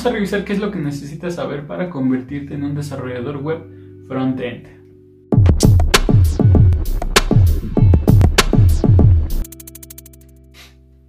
vamos 0.00 0.12
a 0.12 0.14
revisar 0.14 0.44
qué 0.46 0.54
es 0.54 0.58
lo 0.58 0.70
que 0.70 0.78
necesitas 0.78 1.34
saber 1.34 1.66
para 1.66 1.90
convertirte 1.90 2.54
en 2.54 2.64
un 2.64 2.74
desarrollador 2.74 3.36
web 3.36 3.58
front-end. 4.08 4.66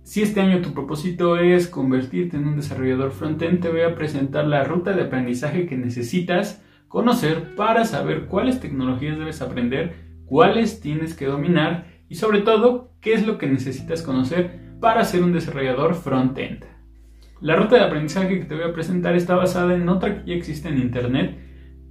Si 0.04 0.22
este 0.22 0.42
año 0.42 0.62
tu 0.62 0.74
propósito 0.74 1.38
es 1.38 1.68
convertirte 1.68 2.36
en 2.36 2.46
un 2.50 2.58
desarrollador 2.58 3.12
front-end, 3.12 3.62
te 3.62 3.70
voy 3.70 3.84
a 3.84 3.96
presentar 3.96 4.46
la 4.46 4.66
ruta 4.66 4.92
de 4.92 5.04
aprendizaje 5.04 5.68
que 5.68 5.78
necesitas 5.78 6.62
conocer 6.90 7.56
para 7.56 7.86
saber 7.86 8.26
cuáles 8.26 8.60
tecnologías 8.60 9.18
debes 9.18 9.42
aprender, 9.42 9.94
cuáles 10.26 10.82
tienes 10.82 11.14
que 11.14 11.28
dominar 11.28 11.86
y 12.10 12.16
sobre 12.16 12.42
todo 12.42 12.92
qué 13.00 13.14
es 13.14 13.26
lo 13.26 13.38
que 13.38 13.48
necesitas 13.48 14.02
conocer 14.02 14.76
para 14.82 15.06
ser 15.06 15.24
un 15.24 15.32
desarrollador 15.32 15.96
front-end. 15.96 16.71
La 17.42 17.56
ruta 17.56 17.76
de 17.76 17.82
aprendizaje 17.82 18.38
que 18.38 18.46
te 18.46 18.54
voy 18.54 18.66
a 18.66 18.74
presentar 18.74 19.16
está 19.16 19.36
basada 19.36 19.74
en 19.74 19.90
otra 19.90 20.16
que 20.16 20.30
ya 20.30 20.36
existe 20.36 20.70
en 20.70 20.78
internet, 20.78 21.40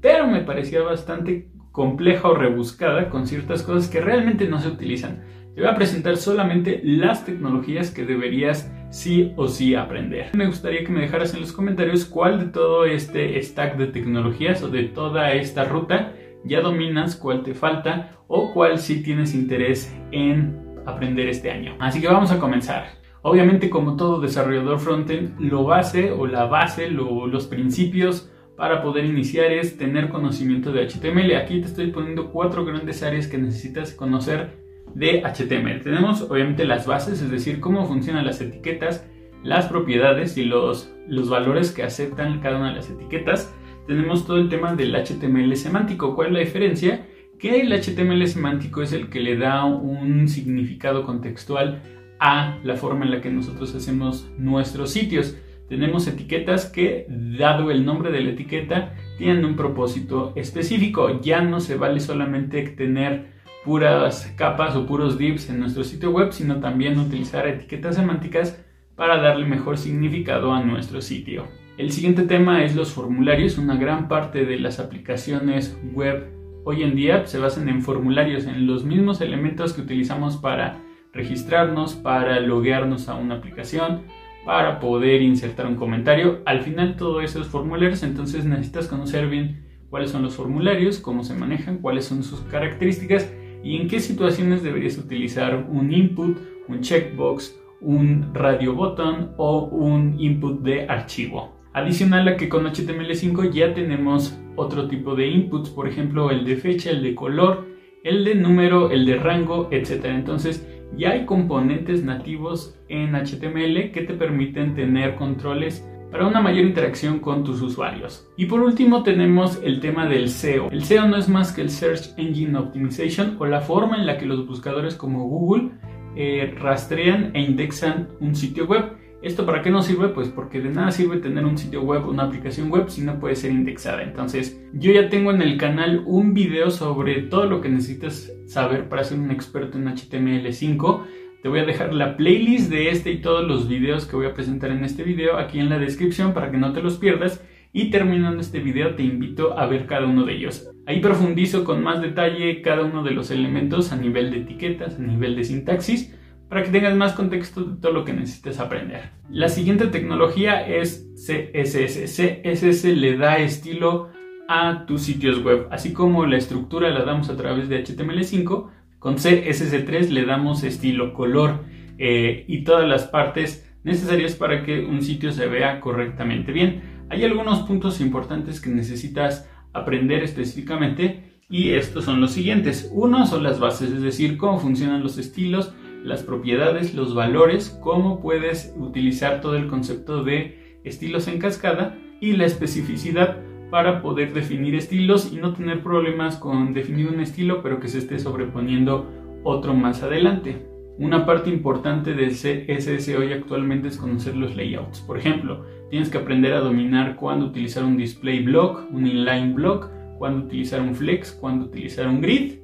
pero 0.01 0.29
me 0.29 0.43
parecía 0.43 0.81
bastante 0.83 1.49
compleja 1.73 2.29
o 2.29 2.37
rebuscada 2.37 3.09
con 3.09 3.27
ciertas 3.27 3.65
cosas 3.65 3.91
que 3.91 4.01
realmente 4.01 4.47
no 4.47 4.61
se 4.61 4.69
utilizan. 4.69 5.25
Te 5.53 5.61
voy 5.61 5.69
a 5.69 5.75
presentar 5.75 6.17
solamente 6.19 6.81
las 6.85 7.25
tecnologías 7.27 7.91
que 7.91 8.05
deberías 8.05 8.73
sí 8.91 9.33
o 9.37 9.49
sí 9.49 9.75
aprender. 9.75 10.31
Me 10.35 10.47
gustaría 10.47 10.85
que 10.85 10.93
me 10.93 11.01
dejaras 11.01 11.35
en 11.35 11.41
los 11.41 11.53
comentarios 11.53 12.05
cuál 12.05 12.39
de 12.39 12.47
todo 12.47 12.85
este 12.85 13.43
stack 13.43 13.77
de 13.77 13.89
tecnologías 13.89 14.63
o 14.63 14.69
de 14.69 14.85
toda 14.85 15.33
esta 15.33 15.65
ruta 15.65 16.13
ya 16.45 16.61
dominas, 16.61 17.17
cuál 17.17 17.43
te 17.43 17.55
falta 17.55 18.13
o 18.29 18.53
cuál 18.55 18.79
sí 18.79 19.03
tienes 19.03 19.35
interés 19.35 19.93
en 20.13 20.57
aprender 20.87 21.29
este 21.29 21.51
año. 21.51 21.75
Así 21.81 22.01
que 22.01 22.07
vamos 22.07 22.31
a 22.31 22.39
comenzar. 22.39 23.00
Obviamente 23.23 23.69
como 23.69 23.97
todo 23.97 24.21
desarrollador 24.21 24.79
frontend, 24.79 25.39
lo 25.41 25.65
base 25.65 26.11
o 26.11 26.27
la 26.27 26.47
base, 26.47 26.89
los 26.91 27.47
principios 27.47 28.31
para 28.57 28.83
poder 28.83 29.05
iniciar 29.05 29.53
es 29.53 29.77
tener 29.77 30.09
conocimiento 30.09 30.73
de 30.73 30.87
HTML. 30.87 31.35
Aquí 31.37 31.61
te 31.61 31.67
estoy 31.67 31.91
poniendo 31.91 32.31
cuatro 32.31 32.65
grandes 32.65 33.03
áreas 33.03 33.27
que 33.27 33.39
necesitas 33.39 33.93
conocer 33.93 34.59
de 34.95 35.23
HTML. 35.23 35.83
Tenemos 35.83 36.23
obviamente 36.23 36.65
las 36.65 36.87
bases, 36.87 37.21
es 37.21 37.31
decir, 37.31 37.61
cómo 37.61 37.87
funcionan 37.87 38.27
las 38.27 38.41
etiquetas, 38.41 39.07
las 39.43 39.67
propiedades 39.67 40.37
y 40.37 40.45
los, 40.45 40.93
los 41.07 41.29
valores 41.29 41.73
que 41.73 41.83
aceptan 41.83 42.41
cada 42.41 42.57
una 42.57 42.71
de 42.71 42.77
las 42.77 42.91
etiquetas. 42.91 43.55
Tenemos 43.87 44.27
todo 44.27 44.39
el 44.39 44.49
tema 44.49 44.75
del 44.75 44.95
HTML 44.95 45.55
semántico. 45.57 46.15
¿Cuál 46.15 46.29
es 46.29 46.33
la 46.33 46.41
diferencia? 46.41 47.07
Que 47.39 47.61
el 47.61 47.73
HTML 47.73 48.27
semántico 48.27 48.83
es 48.83 48.93
el 48.93 49.09
que 49.09 49.21
le 49.21 49.37
da 49.37 49.65
un 49.65 50.29
significado 50.29 51.05
contextual 51.05 51.83
a 52.21 52.59
la 52.63 52.77
forma 52.77 53.05
en 53.05 53.11
la 53.11 53.21
que 53.21 53.31
nosotros 53.31 53.75
hacemos 53.75 54.31
nuestros 54.39 54.91
sitios. 54.91 55.37
Tenemos 55.69 56.07
etiquetas 56.07 56.67
que, 56.67 57.07
dado 57.09 57.71
el 57.71 57.85
nombre 57.85 58.13
de 58.13 58.21
la 58.21 58.31
etiqueta, 58.31 58.95
tienen 59.19 59.45
un 59.45 59.57
propósito 59.57 60.33
específico. 60.37 61.21
Ya 61.21 61.41
no 61.41 61.61
se 61.61 61.77
vale 61.77 62.01
solamente 62.01 62.63
tener 62.63 63.41
puras 63.65 64.33
capas 64.37 64.77
o 64.77 64.87
puros 64.87 65.17
divs 65.17 65.49
en 65.49 65.61
nuestro 65.61 65.85
sitio 65.85 66.11
web, 66.11 66.33
sino 66.33 66.61
también 66.61 66.99
utilizar 66.99 67.47
etiquetas 67.47 67.97
semánticas 67.97 68.65
para 68.97 69.21
darle 69.21 69.47
mejor 69.47 69.79
significado 69.79 70.53
a 70.53 70.63
nuestro 70.63 71.01
sitio. 71.01 71.47
El 71.79 71.93
siguiente 71.93 72.25
tema 72.25 72.65
es 72.65 72.75
los 72.77 72.93
formularios. 72.93 73.57
Una 73.57 73.77
gran 73.77 74.09
parte 74.09 74.45
de 74.45 74.59
las 74.59 74.79
aplicaciones 74.79 75.79
web 75.95 76.29
hoy 76.65 76.83
en 76.83 76.95
día 76.95 77.27
se 77.27 77.39
basan 77.39 77.69
en 77.69 77.81
formularios, 77.81 78.45
en 78.45 78.67
los 78.67 78.85
mismos 78.85 79.23
elementos 79.23 79.73
que 79.73 79.81
utilizamos 79.81 80.37
para 80.37 80.83
registrarnos, 81.13 81.95
para 81.95 82.41
loguearnos 82.41 83.09
a 83.09 83.15
una 83.15 83.37
aplicación, 83.37 84.03
para 84.45 84.81
poder 84.81 85.23
insertar 85.23 85.67
un 85.67 85.77
comentario. 85.77 86.41
Al 86.47 86.61
final 86.61 86.97
todo 86.97 87.21
eso 87.21 87.41
es 87.41 87.47
formularios, 87.47 88.03
entonces 88.03 88.45
necesitas 88.45 88.89
conocer 88.89 89.29
bien 89.29 89.67
cuáles 89.91 90.11
son 90.11 90.23
los 90.23 90.35
formularios, 90.35 90.99
cómo 90.99 91.25
se 91.25 91.35
manejan, 91.35 91.79
cuáles 91.79 92.05
son 92.05 92.23
sus 92.23 92.41
características 92.43 93.33
y 93.63 93.77
en 93.77 93.89
qué 93.89 94.01
situaciones 94.01 94.63
deberías 94.63 94.97
utilizar 94.97 95.67
un 95.69 95.93
input, 95.93 96.39
un 96.69 96.81
checkbox, 96.81 97.57
un 97.81 98.33
radio 98.35 98.75
button 98.75 99.33
o 99.37 99.65
un 99.67 100.19
input 100.19 100.63
de 100.63 100.87
archivo. 100.89 101.57
Adicional 101.73 102.29
a 102.29 102.37
que 102.37 102.49
con 102.49 102.65
HTML5 102.65 103.53
ya 103.53 103.75
tenemos 103.75 104.39
otro 104.57 104.89
tipo 104.89 105.15
de 105.15 105.29
inputs, 105.29 105.71
por 105.71 105.89
ejemplo 105.89 106.31
el 106.31 106.45
de 106.45 106.57
fecha, 106.57 106.91
el 106.91 107.03
de 107.03 107.15
color, 107.15 107.67
el 108.03 108.25
de 108.25 108.35
número, 108.35 108.91
el 108.91 109.07
de 109.07 109.17
rango, 109.17 109.69
etc. 109.71 110.07
Entonces 110.07 110.67
ya 110.97 111.11
hay 111.11 111.25
componentes 111.25 112.05
nativos 112.05 112.79
en 112.89 113.15
HTML 113.15 113.93
que 113.93 114.05
te 114.07 114.15
permiten 114.15 114.75
tener 114.75 115.17
controles 115.17 115.87
para 116.11 116.27
una 116.27 116.41
mayor 116.41 116.65
interacción 116.65 117.21
con 117.21 117.45
tus 117.45 117.63
usuarios. 117.63 118.29
Y 118.37 118.47
por 118.47 118.61
último 118.61 119.03
tenemos 119.03 119.61
el 119.63 119.81
tema 119.81 120.07
del 120.07 120.29
SEO. 120.29 120.71
El 120.71 120.85
SEO 120.85 121.07
no 121.07 121.17
es 121.17 121.29
más 121.29 121.53
que 121.53 121.61
el 121.61 121.71
Search 121.71 122.15
Engine 122.17 122.59
Optimization 122.59 123.37
o 123.39 123.47
la 123.47 123.61
forma 123.61 123.97
en 123.97 124.07
la 124.07 124.19
que 124.19 124.27
los 124.27 124.47
buscadores 124.47 124.97
como 124.97 125.29
Google 125.29 125.71
eh, 126.17 126.55
rastrean 126.59 127.31
e 127.35 127.43
indexan 127.43 128.09
un 128.21 128.35
sitio 128.35 128.67
web. 128.67 128.97
¿Esto 129.23 129.45
para 129.45 129.63
qué 129.63 129.71
nos 129.71 129.87
sirve? 129.87 130.09
Pues 130.09 130.29
porque 130.29 130.61
de 130.61 130.71
nada 130.71 130.91
sirve 130.91 131.19
tener 131.19 131.45
un 131.45 131.59
sitio 131.59 131.83
web 131.83 132.07
o 132.07 132.11
una 132.11 132.25
aplicación 132.25 132.71
web 132.71 132.89
si 132.89 133.03
no 133.03 133.21
puede 133.21 133.37
ser 133.37 133.51
indexada. 133.51 134.03
Entonces, 134.03 134.61
yo 134.73 134.93
ya 134.93 135.09
tengo 135.09 135.31
en 135.31 135.43
el 135.43 135.59
canal 135.59 136.03
un 136.07 136.33
video 136.33 136.71
sobre 136.71 137.23
todo 137.23 137.45
lo 137.45 137.61
que 137.61 137.69
necesitas 137.69 138.33
saber 138.47 138.89
para 138.89 139.05
ser 139.05 139.19
un 139.19 139.31
experto 139.31 139.77
en 139.79 139.89
HTML5 139.89 141.05
te 141.43 141.49
voy 141.49 141.61
a 141.61 141.65
dejar 141.65 141.95
la 141.95 142.19
playlist 142.19 142.71
de 142.71 142.91
este 142.91 143.13
y 143.13 143.23
todos 143.23 143.49
los 143.49 143.67
videos 143.67 144.05
que 144.05 144.15
voy 144.15 144.27
a 144.27 144.35
presentar 144.35 144.71
en 144.71 144.85
este 144.85 145.05
video 145.05 145.39
aquí 145.39 145.59
en 145.59 145.71
la 145.71 145.79
descripción 145.79 146.35
para 146.35 146.51
que 146.51 146.59
no 146.59 146.75
te 146.75 146.83
los 146.83 146.99
pierdas. 146.99 147.43
Y 147.73 147.91
terminando 147.91 148.41
este 148.41 148.59
video 148.59 148.95
te 148.95 149.05
invito 149.05 149.59
a 149.59 149.67
ver 149.67 149.87
cada 149.87 150.05
uno 150.05 150.25
de 150.25 150.35
ellos. 150.35 150.69
Ahí 150.87 151.01
profundizo 151.01 151.65
con 151.65 151.83
más 151.83 152.03
detalle 152.03 152.61
cada 152.61 152.85
uno 152.85 153.03
de 153.03 153.13
los 153.13 153.31
elementos 153.31 153.91
a 153.93 153.97
nivel 153.97 154.31
de 154.31 154.39
etiquetas, 154.39 154.97
a 154.99 155.03
nivel 155.03 155.35
de 155.35 155.45
sintaxis, 155.45 156.15
para 156.51 156.65
que 156.65 156.71
tengas 156.71 156.97
más 156.97 157.13
contexto 157.13 157.63
de 157.63 157.81
todo 157.81 157.93
lo 157.93 158.05
que 158.05 158.13
necesites 158.13 158.59
aprender. 158.59 159.11
La 159.31 159.49
siguiente 159.49 159.87
tecnología 159.87 160.67
es 160.67 161.09
CSS. 161.15 162.07
CSS 162.07 162.85
le 162.87 163.17
da 163.17 163.39
estilo 163.39 164.11
a 164.49 164.85
tus 164.85 165.03
sitios 165.03 165.45
web, 165.45 165.69
así 165.71 165.93
como 165.93 166.27
la 166.27 166.37
estructura 166.37 166.91
la 166.91 167.05
damos 167.05 167.31
a 167.31 167.37
través 167.37 167.69
de 167.69 167.85
HTML5, 167.85 168.69
con 168.99 169.15
CSS3 169.15 170.09
le 170.09 170.25
damos 170.25 170.65
estilo, 170.65 171.15
color 171.15 171.61
eh, 171.99 172.45
y 172.49 172.65
todas 172.65 172.89
las 172.89 173.05
partes 173.05 173.73
necesarias 173.85 174.35
para 174.35 174.65
que 174.65 174.81
un 174.81 175.03
sitio 175.03 175.31
se 175.31 175.47
vea 175.47 175.79
correctamente 175.79 176.51
bien. 176.51 176.83
Hay 177.11 177.23
algunos 177.23 177.61
puntos 177.61 178.01
importantes 178.01 178.61
que 178.61 178.71
necesitas 178.71 179.49
aprender 179.73 180.25
específicamente 180.25 181.31
y 181.49 181.71
estos 181.71 182.05
son 182.05 182.21
los 182.21 182.33
siguientes. 182.33 182.91
Uno 182.93 183.25
son 183.27 183.45
las 183.45 183.61
bases, 183.61 183.93
es 183.93 184.03
decir, 184.03 184.37
cómo 184.37 184.59
funcionan 184.59 185.05
los 185.05 185.17
estilos, 185.17 185.75
las 186.05 186.23
propiedades, 186.23 186.95
los 186.95 187.15
valores, 187.15 187.79
cómo 187.83 188.21
puedes 188.21 188.75
utilizar 188.79 189.41
todo 189.41 189.57
el 189.57 189.69
concepto 189.69 190.25
de 190.25 190.79
estilos 190.85 191.29
en 191.29 191.39
cascada 191.39 191.99
y 192.21 192.33
la 192.33 192.47
especificidad 192.47 193.39
para 193.71 194.03
poder 194.03 194.33
definir 194.33 194.75
estilos 194.75 195.33
y 195.33 195.37
no 195.37 195.53
tener 195.53 195.83
problemas 195.83 196.37
con 196.37 196.75
definir 196.75 197.09
un 197.09 197.21
estilo 197.21 197.63
pero 197.63 197.81
que 197.81 197.89
se 197.89 197.99
esté 197.99 198.19
sobreponiendo 198.19 199.07
otro 199.45 199.75
más 199.75 200.03
adelante. 200.03 200.67
Una 200.99 201.25
parte 201.25 201.49
importante 201.49 202.13
del 202.13 202.33
CSS 202.33 203.09
hoy 203.17 203.33
actualmente 203.33 203.89
es 203.89 203.97
conocer 203.97 204.37
los 204.37 204.55
layouts. 204.55 205.01
Por 205.01 205.17
ejemplo, 205.17 205.65
tienes 205.89 206.11
que 206.11 206.19
aprender 206.19 206.53
a 206.53 206.61
dominar 206.61 207.17
cuándo 207.17 207.47
utilizar 207.47 207.85
un 207.85 207.97
display 207.97 208.45
block, 208.45 208.85
un 208.91 209.07
inline 209.07 209.55
block, 209.55 209.89
cuándo 210.19 210.45
utilizar 210.45 210.83
un 210.83 210.95
flex, 210.95 211.33
cuándo 211.33 211.65
utilizar 211.65 212.07
un 212.07 212.21
grid, 212.21 212.59